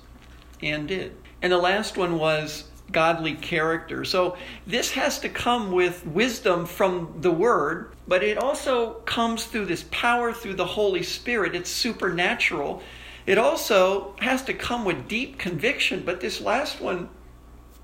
and 0.61 0.87
did. 0.87 1.15
And 1.41 1.51
the 1.51 1.57
last 1.57 1.97
one 1.97 2.17
was 2.17 2.65
godly 2.91 3.35
character. 3.35 4.03
So 4.03 4.37
this 4.67 4.91
has 4.91 5.19
to 5.19 5.29
come 5.29 5.71
with 5.71 6.05
wisdom 6.05 6.65
from 6.65 7.17
the 7.21 7.31
Word, 7.31 7.93
but 8.07 8.23
it 8.23 8.37
also 8.37 8.95
comes 9.05 9.45
through 9.45 9.65
this 9.65 9.85
power 9.91 10.33
through 10.33 10.55
the 10.55 10.65
Holy 10.65 11.03
Spirit. 11.03 11.55
It's 11.55 11.69
supernatural. 11.69 12.81
It 13.25 13.37
also 13.37 14.15
has 14.19 14.43
to 14.43 14.53
come 14.53 14.83
with 14.85 15.07
deep 15.07 15.37
conviction, 15.37 16.03
but 16.05 16.21
this 16.21 16.41
last 16.41 16.81
one 16.81 17.09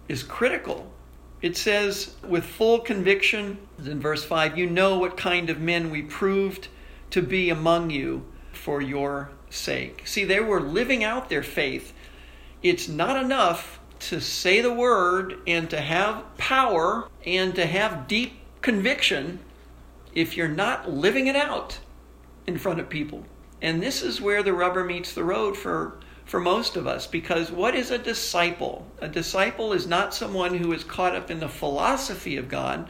is 0.07 0.23
critical. 0.23 0.91
It 1.41 1.55
says, 1.55 2.15
with 2.27 2.43
full 2.43 2.79
conviction, 2.79 3.59
in 3.83 3.99
verse 3.99 4.23
5, 4.23 4.57
you 4.57 4.67
know 4.67 4.97
what 4.97 5.17
kind 5.17 5.49
of 5.49 5.59
men 5.59 5.91
we 5.91 6.01
proved 6.01 6.67
to 7.11 7.21
be 7.21 7.49
among 7.49 7.91
you 7.91 8.25
for 8.53 8.81
your 8.81 9.29
sake. 9.49 10.01
See, 10.05 10.25
they 10.25 10.39
were 10.39 10.59
living 10.59 11.03
out 11.03 11.29
their 11.29 11.43
faith. 11.43 11.93
It's 12.63 12.87
not 12.87 13.23
enough 13.23 13.79
to 13.99 14.19
say 14.19 14.61
the 14.61 14.73
word 14.73 15.39
and 15.45 15.69
to 15.69 15.79
have 15.79 16.23
power 16.37 17.07
and 17.25 17.53
to 17.55 17.65
have 17.65 18.07
deep 18.07 18.33
conviction 18.61 19.39
if 20.13 20.35
you're 20.35 20.47
not 20.47 20.89
living 20.89 21.27
it 21.27 21.35
out 21.35 21.79
in 22.47 22.57
front 22.57 22.79
of 22.79 22.89
people. 22.89 23.25
And 23.61 23.81
this 23.81 24.01
is 24.01 24.21
where 24.21 24.43
the 24.43 24.53
rubber 24.53 24.83
meets 24.83 25.13
the 25.13 25.23
road 25.23 25.55
for 25.55 25.99
for 26.27 26.41
most 26.41 26.75
of 26.75 26.85
us 26.85 27.07
because 27.07 27.49
what 27.51 27.73
is 27.73 27.89
a 27.89 27.97
disciple? 27.97 28.85
A 28.99 29.07
disciple 29.07 29.71
is 29.71 29.87
not 29.87 30.13
someone 30.13 30.55
who 30.55 30.73
is 30.73 30.83
caught 30.83 31.15
up 31.15 31.31
in 31.31 31.39
the 31.39 31.47
philosophy 31.47 32.35
of 32.35 32.49
God, 32.49 32.89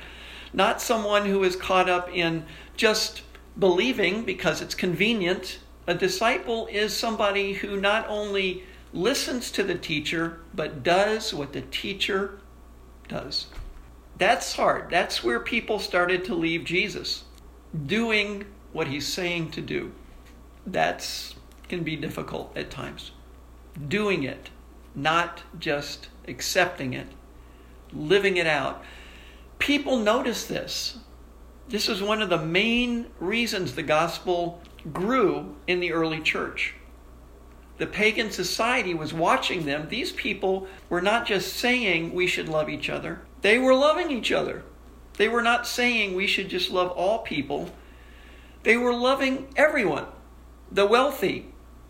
not 0.53 0.81
someone 0.81 1.25
who 1.27 1.43
is 1.43 1.55
caught 1.55 1.87
up 1.87 2.09
in 2.11 2.45
just 2.75 3.21
believing 3.57 4.23
because 4.23 4.61
it's 4.61 4.73
convenient. 4.73 5.59
A 5.85 5.93
disciple 5.93 6.67
is 6.67 6.97
somebody 6.97 7.53
who 7.53 7.79
not 7.79 8.07
only 8.09 8.63
listens 8.91 9.51
to 9.51 9.63
the 9.63 9.75
teacher, 9.75 10.39
but 10.55 10.81
does 10.81 11.31
what 11.33 11.53
the 11.53 11.61
teacher 11.61 12.39
does. 13.07 13.47
That's 14.17 14.53
hard. 14.53 14.89
That's 14.89 15.23
where 15.23 15.39
people 15.39 15.77
started 15.77 16.25
to 16.25 16.33
leave 16.33 16.65
Jesus, 16.65 17.23
doing 17.85 18.45
what 18.73 18.87
he's 18.87 19.07
saying 19.07 19.51
to 19.51 19.61
do. 19.61 19.93
That's 20.65 21.35
can 21.69 21.83
be 21.83 21.97
difficult 21.97 22.55
at 22.55 22.71
times 22.71 23.11
doing 23.87 24.23
it, 24.23 24.49
not 24.95 25.43
just 25.59 26.09
accepting 26.27 26.93
it, 26.93 27.07
living 27.93 28.37
it 28.37 28.47
out. 28.47 28.83
People 29.59 29.97
notice 29.97 30.45
this. 30.45 30.97
This 31.69 31.89
is 31.89 32.01
one 32.01 32.21
of 32.21 32.29
the 32.29 32.43
main 32.43 33.07
reasons 33.19 33.75
the 33.75 33.83
gospel 33.83 34.61
grew 34.93 35.55
in 35.67 35.79
the 35.79 35.91
early 35.91 36.21
church. 36.21 36.75
The 37.77 37.87
pagan 37.87 38.31
society 38.31 38.93
was 38.93 39.13
watching 39.13 39.65
them. 39.65 39.87
These 39.89 40.11
people 40.11 40.67
were 40.89 41.01
not 41.01 41.27
just 41.27 41.53
saying 41.53 42.13
we 42.13 42.25
should 42.25 42.49
love 42.49 42.69
each 42.69 42.89
other, 42.89 43.21
they 43.41 43.59
were 43.59 43.75
loving 43.75 44.11
each 44.11 44.31
other. 44.31 44.63
They 45.17 45.27
were 45.27 45.41
not 45.41 45.65
saying 45.65 46.13
we 46.13 46.27
should 46.27 46.47
just 46.47 46.69
love 46.69 46.91
all 46.91 47.19
people, 47.19 47.71
they 48.63 48.77
were 48.77 48.93
loving 48.93 49.47
everyone 49.55 50.05
the 50.71 50.85
wealthy, 50.85 51.45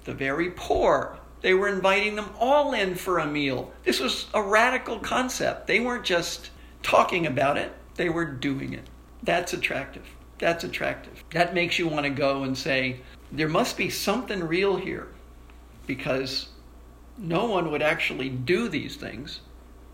the 0.06 0.14
very 0.14 0.52
poor, 0.52 1.17
they 1.42 1.54
were 1.54 1.68
inviting 1.68 2.16
them 2.16 2.30
all 2.40 2.74
in 2.74 2.96
for 2.96 3.20
a 3.20 3.28
meal. 3.28 3.72
This 3.84 4.00
was 4.00 4.28
a 4.34 4.42
radical 4.42 5.00
concept. 5.00 5.68
They 5.68 5.80
weren't 5.80 6.06
just 6.06 6.50
talking 6.84 7.28
about 7.28 7.58
it, 7.58 7.74
they 7.96 8.10
were 8.10 8.26
doing 8.26 8.74
it. 8.74 8.88
That's 9.24 9.54
attractive. 9.54 10.06
That's 10.40 10.64
attractive. 10.64 11.24
That 11.32 11.54
makes 11.54 11.80
you 11.80 11.88
want 11.88 12.06
to 12.06 12.12
go 12.12 12.44
and 12.44 12.58
say, 12.58 13.02
there 13.32 13.50
must 13.50 13.78
be 13.78 13.90
something 13.90 14.44
real 14.44 14.78
here 14.78 15.08
because 15.86 16.50
no 17.18 17.46
one 17.46 17.72
would 17.72 17.82
actually 17.82 18.30
do 18.30 18.70
these 18.70 18.96
things. 18.96 19.42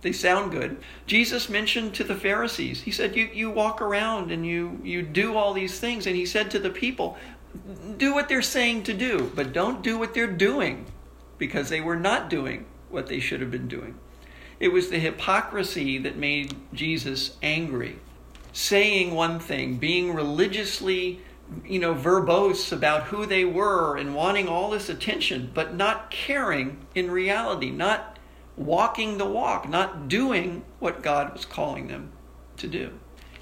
They 0.02 0.12
sound 0.12 0.52
good. 0.52 0.78
Jesus 1.08 1.48
mentioned 1.48 1.94
to 1.96 2.04
the 2.04 2.16
Pharisees, 2.16 2.82
he 2.82 2.92
said, 2.92 3.16
you, 3.16 3.30
you 3.34 3.50
walk 3.50 3.82
around 3.82 4.32
and 4.32 4.46
you, 4.46 4.80
you 4.84 5.02
do 5.02 5.38
all 5.38 5.54
these 5.54 5.80
things. 5.80 6.06
And 6.06 6.16
he 6.16 6.26
said 6.26 6.52
to 6.52 6.60
the 6.60 6.70
people, 6.70 7.18
do 7.98 8.14
what 8.14 8.28
they're 8.28 8.42
saying 8.42 8.84
to 8.84 8.94
do, 8.94 9.32
but 9.34 9.54
don't 9.54 9.82
do 9.82 9.98
what 9.98 10.14
they're 10.14 10.28
doing 10.28 10.86
because 11.44 11.68
they 11.68 11.82
were 11.82 11.98
not 11.98 12.30
doing 12.30 12.66
what 12.90 13.08
they 13.08 13.20
should 13.20 13.42
have 13.42 13.52
been 13.52 13.68
doing. 13.68 13.94
It 14.62 14.70
was 14.70 14.90
the 14.90 14.98
hypocrisy 14.98 15.98
that 15.98 16.16
made 16.16 16.56
Jesus 16.74 17.36
angry. 17.44 18.00
Saying 18.54 19.14
one 19.14 19.42
thing, 19.42 19.76
being 19.76 20.14
religiously, 20.14 21.20
you 21.66 21.80
know, 21.80 21.94
verbose 21.94 22.72
about 22.72 23.08
who 23.08 23.26
they 23.26 23.44
were 23.44 23.98
and 23.98 24.16
wanting 24.16 24.48
all 24.48 24.70
this 24.70 24.88
attention, 24.88 25.52
but 25.54 25.76
not 25.76 26.10
caring 26.10 26.86
in 26.96 27.12
reality, 27.12 27.72
not 27.72 28.18
walking 28.56 29.18
the 29.18 29.26
walk, 29.26 29.68
not 29.68 30.08
doing 30.08 30.64
what 30.80 31.04
God 31.04 31.34
was 31.34 31.44
calling 31.44 31.88
them 31.88 32.14
to 32.56 32.70
do. 32.70 32.92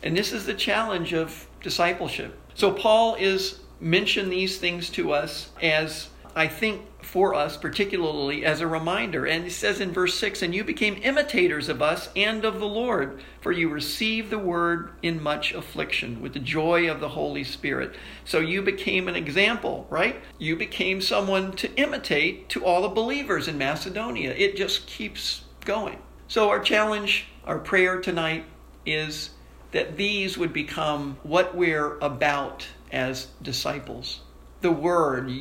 And 0.02 0.18
this 0.18 0.34
is 0.34 0.48
the 0.48 0.56
challenge 0.56 1.14
of 1.14 1.46
discipleship. 1.62 2.36
So 2.56 2.72
Paul 2.72 3.14
is 3.20 3.60
mentioned 3.80 4.32
these 4.32 4.58
things 4.58 4.90
to 4.92 5.12
us 5.12 5.52
as 5.62 6.10
I 6.36 6.48
think 6.48 7.04
for 7.04 7.34
us, 7.34 7.58
particularly 7.58 8.46
as 8.46 8.62
a 8.62 8.68
reminder. 8.68 9.26
And 9.26 9.46
it 9.46 9.52
says 9.52 9.82
in 9.82 9.92
verse 9.92 10.18
6 10.18 10.42
And 10.42 10.54
you 10.54 10.64
became 10.64 11.00
imitators 11.02 11.70
of 11.70 11.82
us 11.82 12.10
and 12.16 12.46
of 12.46 12.60
the 12.60 12.68
Lord, 12.68 13.22
for 13.42 13.52
you 13.52 13.70
received 13.70 14.30
the 14.30 14.40
word 14.40 14.92
in 15.02 15.22
much 15.22 15.54
affliction 15.54 16.22
with 16.22 16.34
the 16.34 16.40
joy 16.40 16.90
of 16.90 17.00
the 17.00 17.10
Holy 17.10 17.44
Spirit. 17.44 17.96
So 18.26 18.40
you 18.40 18.62
became 18.62 19.08
an 19.08 19.16
example, 19.16 19.88
right? 19.90 20.22
You 20.38 20.56
became 20.56 21.02
someone 21.02 21.54
to 21.54 21.74
imitate 21.76 22.50
to 22.50 22.66
all 22.66 22.84
the 22.84 22.90
believers 22.90 23.48
in 23.48 23.58
Macedonia. 23.58 24.32
It 24.32 24.56
just 24.56 24.88
keeps 24.88 25.44
going. 25.66 26.00
So, 26.28 26.50
our 26.50 26.62
challenge, 26.62 27.28
our 27.46 27.60
prayer 27.60 28.00
tonight 28.00 28.46
is 28.86 29.32
that 29.72 29.98
these 29.98 30.38
would 30.38 30.54
become 30.54 31.18
what 31.24 31.56
we're 31.56 31.98
about 32.00 32.68
as 32.92 33.28
disciples. 33.42 34.22
The 34.62 34.72
Word, 34.72 35.32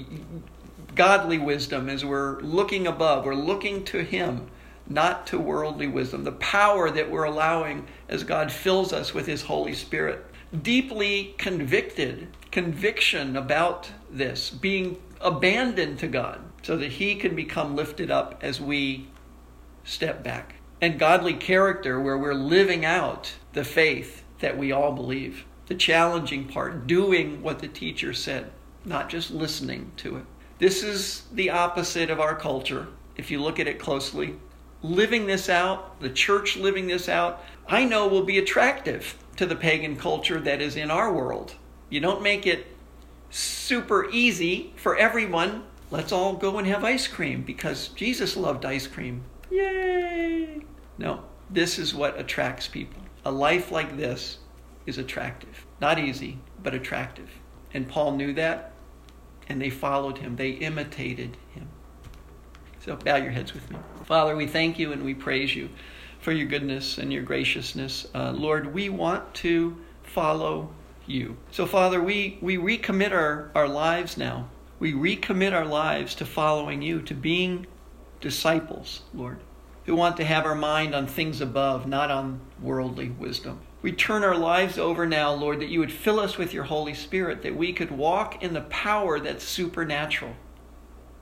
godly 0.94 1.38
wisdom, 1.38 1.88
as 1.88 2.05
we're 2.05 2.40
looking 2.40 2.87
above, 2.87 3.24
we're 3.24 3.35
looking 3.35 3.85
to 3.85 4.03
Him, 4.03 4.48
not 4.87 5.26
to 5.29 5.38
worldly 5.38 5.87
wisdom. 5.87 6.24
The 6.24 6.33
power 6.33 6.90
that 6.90 7.11
we're 7.11 7.24
allowing 7.24 7.87
as 8.09 8.24
God 8.24 8.50
fills 8.50 8.92
us 8.92 9.14
with 9.14 9.26
His 9.26 9.42
Holy 9.42 9.74
Spirit. 9.74 10.24
Deeply 10.62 11.35
convicted, 11.38 12.29
conviction 12.50 13.37
about 13.37 13.90
this, 14.11 14.50
being 14.50 15.00
abandoned 15.20 15.98
to 16.00 16.09
God 16.09 16.40
so 16.62 16.76
that 16.76 16.92
He 16.92 17.14
can 17.14 17.35
become 17.35 17.76
lifted 17.76 18.11
up 18.11 18.38
as 18.42 18.61
we 18.61 19.09
step 19.85 20.22
back. 20.22 20.57
And 20.81 20.98
godly 20.98 21.35
character, 21.35 22.00
where 22.00 22.18
we're 22.18 22.35
living 22.35 22.85
out 22.85 23.35
the 23.53 23.64
faith 23.64 24.24
that 24.40 24.57
we 24.59 24.72
all 24.72 24.92
believe. 24.92 25.44
The 25.66 25.74
challenging 25.74 26.48
part, 26.48 26.87
doing 26.87 27.42
what 27.42 27.61
the 27.61 27.68
teacher 27.68 28.12
said, 28.12 28.50
not 28.85 29.09
just 29.09 29.31
listening 29.31 29.92
to 29.98 30.16
it. 30.16 30.24
This 30.61 30.83
is 30.83 31.23
the 31.33 31.49
opposite 31.49 32.11
of 32.11 32.20
our 32.20 32.37
culture, 32.37 32.88
if 33.16 33.31
you 33.31 33.40
look 33.40 33.59
at 33.59 33.66
it 33.66 33.79
closely. 33.79 34.37
Living 34.83 35.27
this 35.27 35.49
out, 35.49 35.99
the 36.01 36.11
church 36.11 36.59
living 36.59 36.87
this 36.87 37.09
out, 37.09 37.42
I 37.66 37.87
know 37.87 38.07
will 38.07 38.25
be 38.25 38.37
attractive 38.37 39.16
to 39.37 39.46
the 39.46 39.57
pagan 39.57 39.96
culture 39.96 40.38
that 40.38 40.61
is 40.61 40.77
in 40.77 40.90
our 40.90 41.11
world. 41.14 41.55
You 41.88 42.01
don't 42.01 42.23
make 42.23 42.46
it 42.46 42.66
super 43.31 44.11
easy 44.11 44.75
for 44.77 44.99
everyone. 44.99 45.64
Let's 45.90 46.12
all 46.12 46.35
go 46.35 46.59
and 46.59 46.66
have 46.66 46.85
ice 46.85 47.09
cream 47.09 47.42
because 47.42 47.88
Jesus 47.88 48.37
loved 48.37 48.66
ice 48.66 48.87
cream. 48.87 49.25
Yay! 49.51 50.61
No, 50.99 51.23
this 51.49 51.79
is 51.79 51.94
what 51.94 52.20
attracts 52.20 52.68
people. 52.68 53.01
A 53.25 53.33
life 53.33 53.73
like 53.73 53.96
this 53.96 54.37
is 54.85 54.99
attractive. 54.99 55.64
Not 55.81 55.99
easy, 55.99 56.38
but 56.62 56.75
attractive. 56.75 57.31
And 57.73 57.88
Paul 57.88 58.12
knew 58.12 58.35
that, 58.35 58.69
and 59.48 59.61
they 59.61 59.70
followed 59.70 60.18
him, 60.18 60.37
they 60.37 60.50
imitated 60.50 61.37
him. 61.55 61.68
So 62.81 62.96
bow 62.96 63.16
your 63.16 63.31
heads 63.31 63.53
with 63.53 63.70
me. 63.70 63.76
Father, 64.05 64.35
we 64.35 64.46
thank 64.46 64.79
you 64.79 64.92
and 64.92 65.05
we 65.05 65.14
praise 65.14 65.55
you 65.55 65.68
for 66.20 66.33
your 66.33 66.46
goodness 66.46 66.98
and 66.98 67.12
your 67.12 67.22
graciousness. 67.22 68.07
Uh, 68.14 68.33
Lord, 68.33 68.72
we 68.72 68.88
want 68.88 69.35
to 69.35 69.76
follow 70.03 70.70
you. 71.07 71.37
So, 71.50 71.66
Father, 71.66 72.03
we, 72.03 72.38
we 72.40 72.57
recommit 72.57 73.12
our, 73.12 73.50
our 73.55 73.68
lives 73.68 74.16
now. 74.16 74.48
We 74.79 74.92
recommit 74.92 75.53
our 75.53 75.66
lives 75.66 76.14
to 76.16 76.26
following 76.26 76.81
you, 76.81 77.03
to 77.03 77.14
being 77.14 77.66
disciples, 78.20 79.03
Lord, 79.12 79.40
who 79.85 79.94
want 79.94 80.16
to 80.18 80.24
have 80.24 80.46
our 80.46 80.55
mind 80.55 80.94
on 80.94 81.07
things 81.07 81.40
above, 81.40 81.87
not 81.87 82.11
on 82.11 82.40
worldly 82.62 83.11
wisdom. 83.11 83.61
We 83.82 83.92
turn 83.92 84.24
our 84.24 84.36
lives 84.36 84.78
over 84.78 85.06
now, 85.06 85.32
Lord, 85.32 85.60
that 85.60 85.70
you 85.70 85.80
would 85.80 85.92
fill 85.92 86.20
us 86.20 86.36
with 86.36 86.52
your 86.52 86.64
Holy 86.64 86.92
Spirit, 86.92 87.42
that 87.42 87.56
we 87.56 87.72
could 87.72 87.90
walk 87.90 88.42
in 88.42 88.52
the 88.52 88.60
power 88.62 89.18
that's 89.18 89.44
supernatural 89.44 90.34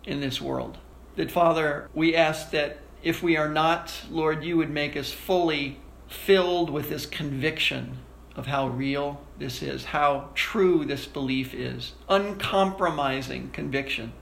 in 0.04 0.20
this 0.20 0.40
world. 0.40 0.78
That, 1.16 1.30
Father, 1.30 1.88
we 1.94 2.16
ask 2.16 2.50
that 2.50 2.78
if 3.02 3.22
we 3.22 3.36
are 3.36 3.48
not, 3.48 3.94
Lord, 4.10 4.42
you 4.42 4.56
would 4.56 4.70
make 4.70 4.96
us 4.96 5.12
fully 5.12 5.78
filled 6.08 6.70
with 6.70 6.88
this 6.88 7.06
conviction 7.06 7.98
of 8.34 8.46
how 8.46 8.68
real 8.68 9.20
this 9.38 9.62
is, 9.62 9.86
how 9.86 10.30
true 10.34 10.84
this 10.84 11.06
belief 11.06 11.54
is. 11.54 11.92
Uncompromising 12.08 13.50
conviction, 13.50 14.12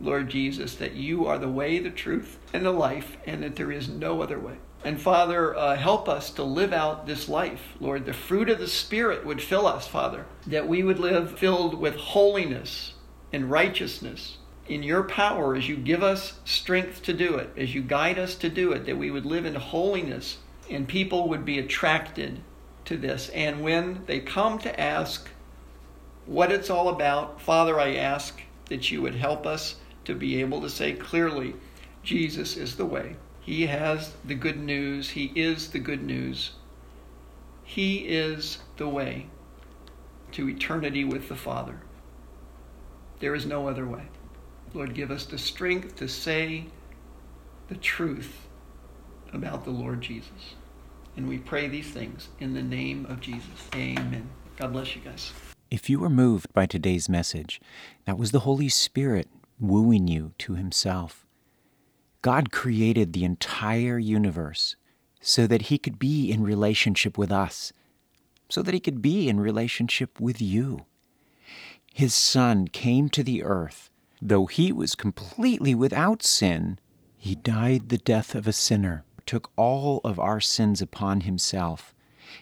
Lord 0.00 0.28
Jesus, 0.28 0.74
that 0.76 0.94
you 0.94 1.26
are 1.26 1.38
the 1.38 1.48
way, 1.48 1.78
the 1.78 1.90
truth, 1.90 2.38
and 2.52 2.64
the 2.64 2.72
life, 2.72 3.16
and 3.26 3.42
that 3.42 3.56
there 3.56 3.72
is 3.72 3.88
no 3.88 4.22
other 4.22 4.38
way. 4.38 4.56
And 4.84 5.00
Father, 5.00 5.56
uh, 5.56 5.76
help 5.76 6.10
us 6.10 6.30
to 6.32 6.44
live 6.44 6.74
out 6.74 7.06
this 7.06 7.26
life. 7.28 7.72
Lord, 7.80 8.04
the 8.04 8.12
fruit 8.12 8.50
of 8.50 8.58
the 8.58 8.68
Spirit 8.68 9.24
would 9.24 9.40
fill 9.40 9.66
us, 9.66 9.86
Father, 9.88 10.26
that 10.46 10.68
we 10.68 10.82
would 10.82 10.98
live 10.98 11.38
filled 11.38 11.74
with 11.74 11.96
holiness 11.96 12.92
and 13.32 13.50
righteousness 13.50 14.36
in 14.68 14.82
your 14.82 15.02
power 15.02 15.54
as 15.54 15.68
you 15.68 15.76
give 15.76 16.02
us 16.02 16.34
strength 16.44 17.02
to 17.02 17.14
do 17.14 17.36
it, 17.36 17.50
as 17.56 17.74
you 17.74 17.82
guide 17.82 18.18
us 18.18 18.34
to 18.36 18.48
do 18.50 18.72
it, 18.72 18.84
that 18.84 18.98
we 18.98 19.10
would 19.10 19.24
live 19.24 19.46
in 19.46 19.54
holiness 19.54 20.38
and 20.70 20.88
people 20.88 21.28
would 21.28 21.44
be 21.44 21.58
attracted 21.58 22.40
to 22.84 22.96
this. 22.96 23.28
And 23.30 23.62
when 23.62 24.04
they 24.06 24.20
come 24.20 24.58
to 24.60 24.80
ask 24.80 25.28
what 26.26 26.52
it's 26.52 26.70
all 26.70 26.88
about, 26.88 27.40
Father, 27.40 27.78
I 27.78 27.94
ask 27.94 28.40
that 28.66 28.90
you 28.90 29.02
would 29.02 29.14
help 29.14 29.46
us 29.46 29.76
to 30.04 30.14
be 30.14 30.40
able 30.40 30.60
to 30.62 30.70
say 30.70 30.92
clearly, 30.92 31.54
Jesus 32.02 32.56
is 32.56 32.76
the 32.76 32.86
way. 32.86 33.16
He 33.44 33.66
has 33.66 34.14
the 34.24 34.34
good 34.34 34.58
news. 34.58 35.10
He 35.10 35.26
is 35.34 35.68
the 35.68 35.78
good 35.78 36.02
news. 36.02 36.52
He 37.62 37.98
is 37.98 38.58
the 38.78 38.88
way 38.88 39.26
to 40.32 40.48
eternity 40.48 41.04
with 41.04 41.28
the 41.28 41.36
Father. 41.36 41.80
There 43.20 43.34
is 43.34 43.44
no 43.44 43.68
other 43.68 43.86
way. 43.86 44.04
Lord, 44.72 44.94
give 44.94 45.10
us 45.10 45.26
the 45.26 45.36
strength 45.36 45.94
to 45.96 46.08
say 46.08 46.66
the 47.68 47.76
truth 47.76 48.46
about 49.32 49.64
the 49.64 49.70
Lord 49.70 50.00
Jesus. 50.00 50.54
And 51.14 51.28
we 51.28 51.36
pray 51.36 51.68
these 51.68 51.90
things 51.90 52.28
in 52.40 52.54
the 52.54 52.62
name 52.62 53.04
of 53.06 53.20
Jesus. 53.20 53.68
Amen. 53.74 54.28
God 54.56 54.72
bless 54.72 54.96
you 54.96 55.02
guys. 55.02 55.32
If 55.70 55.90
you 55.90 55.98
were 55.98 56.10
moved 56.10 56.52
by 56.54 56.64
today's 56.64 57.10
message, 57.10 57.60
that 58.06 58.16
was 58.16 58.30
the 58.30 58.40
Holy 58.40 58.70
Spirit 58.70 59.28
wooing 59.60 60.08
you 60.08 60.32
to 60.38 60.54
Himself. 60.54 61.23
God 62.24 62.50
created 62.50 63.12
the 63.12 63.24
entire 63.24 63.98
universe 63.98 64.76
so 65.20 65.46
that 65.46 65.62
He 65.62 65.76
could 65.76 65.98
be 65.98 66.32
in 66.32 66.42
relationship 66.42 67.18
with 67.18 67.30
us, 67.30 67.72
so 68.48 68.62
that 68.62 68.72
He 68.72 68.80
could 68.80 69.02
be 69.02 69.28
in 69.28 69.38
relationship 69.38 70.18
with 70.18 70.40
you. 70.40 70.86
His 71.92 72.14
Son 72.14 72.66
came 72.68 73.10
to 73.10 73.22
the 73.22 73.42
earth. 73.42 73.90
Though 74.22 74.46
He 74.46 74.72
was 74.72 74.94
completely 74.94 75.74
without 75.74 76.22
sin, 76.22 76.78
He 77.18 77.34
died 77.34 77.90
the 77.90 77.98
death 77.98 78.34
of 78.34 78.48
a 78.48 78.52
sinner 78.52 79.04
took 79.26 79.50
all 79.56 80.00
of 80.04 80.18
our 80.18 80.40
sins 80.40 80.82
upon 80.82 81.22
himself 81.22 81.94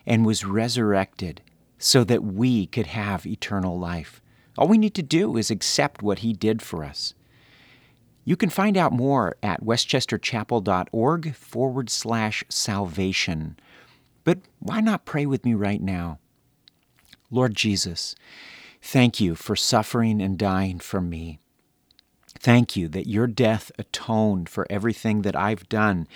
and 0.06 0.26
was 0.26 0.44
resurrected 0.44 1.42
so 1.78 2.04
that 2.04 2.24
we 2.24 2.66
could 2.66 2.86
have 2.86 3.26
eternal 3.26 3.78
life. 3.78 4.20
All 4.56 4.68
we 4.68 4.78
need 4.78 4.94
to 4.94 5.02
do 5.02 5.36
is 5.36 5.50
accept 5.50 6.02
what 6.02 6.20
he 6.20 6.32
did 6.32 6.62
for 6.62 6.84
us. 6.84 7.14
You 8.24 8.36
can 8.36 8.50
find 8.50 8.76
out 8.76 8.92
more 8.92 9.36
at 9.42 9.64
westchesterchapel.org 9.64 11.34
forward 11.34 11.90
slash 11.90 12.44
salvation. 12.48 13.58
But 14.24 14.38
why 14.60 14.80
not 14.80 15.04
pray 15.04 15.26
with 15.26 15.44
me 15.44 15.54
right 15.54 15.82
now? 15.82 16.18
Lord 17.30 17.56
Jesus, 17.56 18.14
thank 18.80 19.20
you 19.20 19.34
for 19.34 19.56
suffering 19.56 20.22
and 20.22 20.38
dying 20.38 20.78
for 20.78 21.00
me. 21.00 21.40
Thank 22.38 22.76
you 22.76 22.88
that 22.88 23.08
your 23.08 23.26
death 23.26 23.72
atoned 23.78 24.48
for 24.48 24.66
everything 24.70 25.22
that 25.22 25.36
I've 25.36 25.68
done 25.68 26.06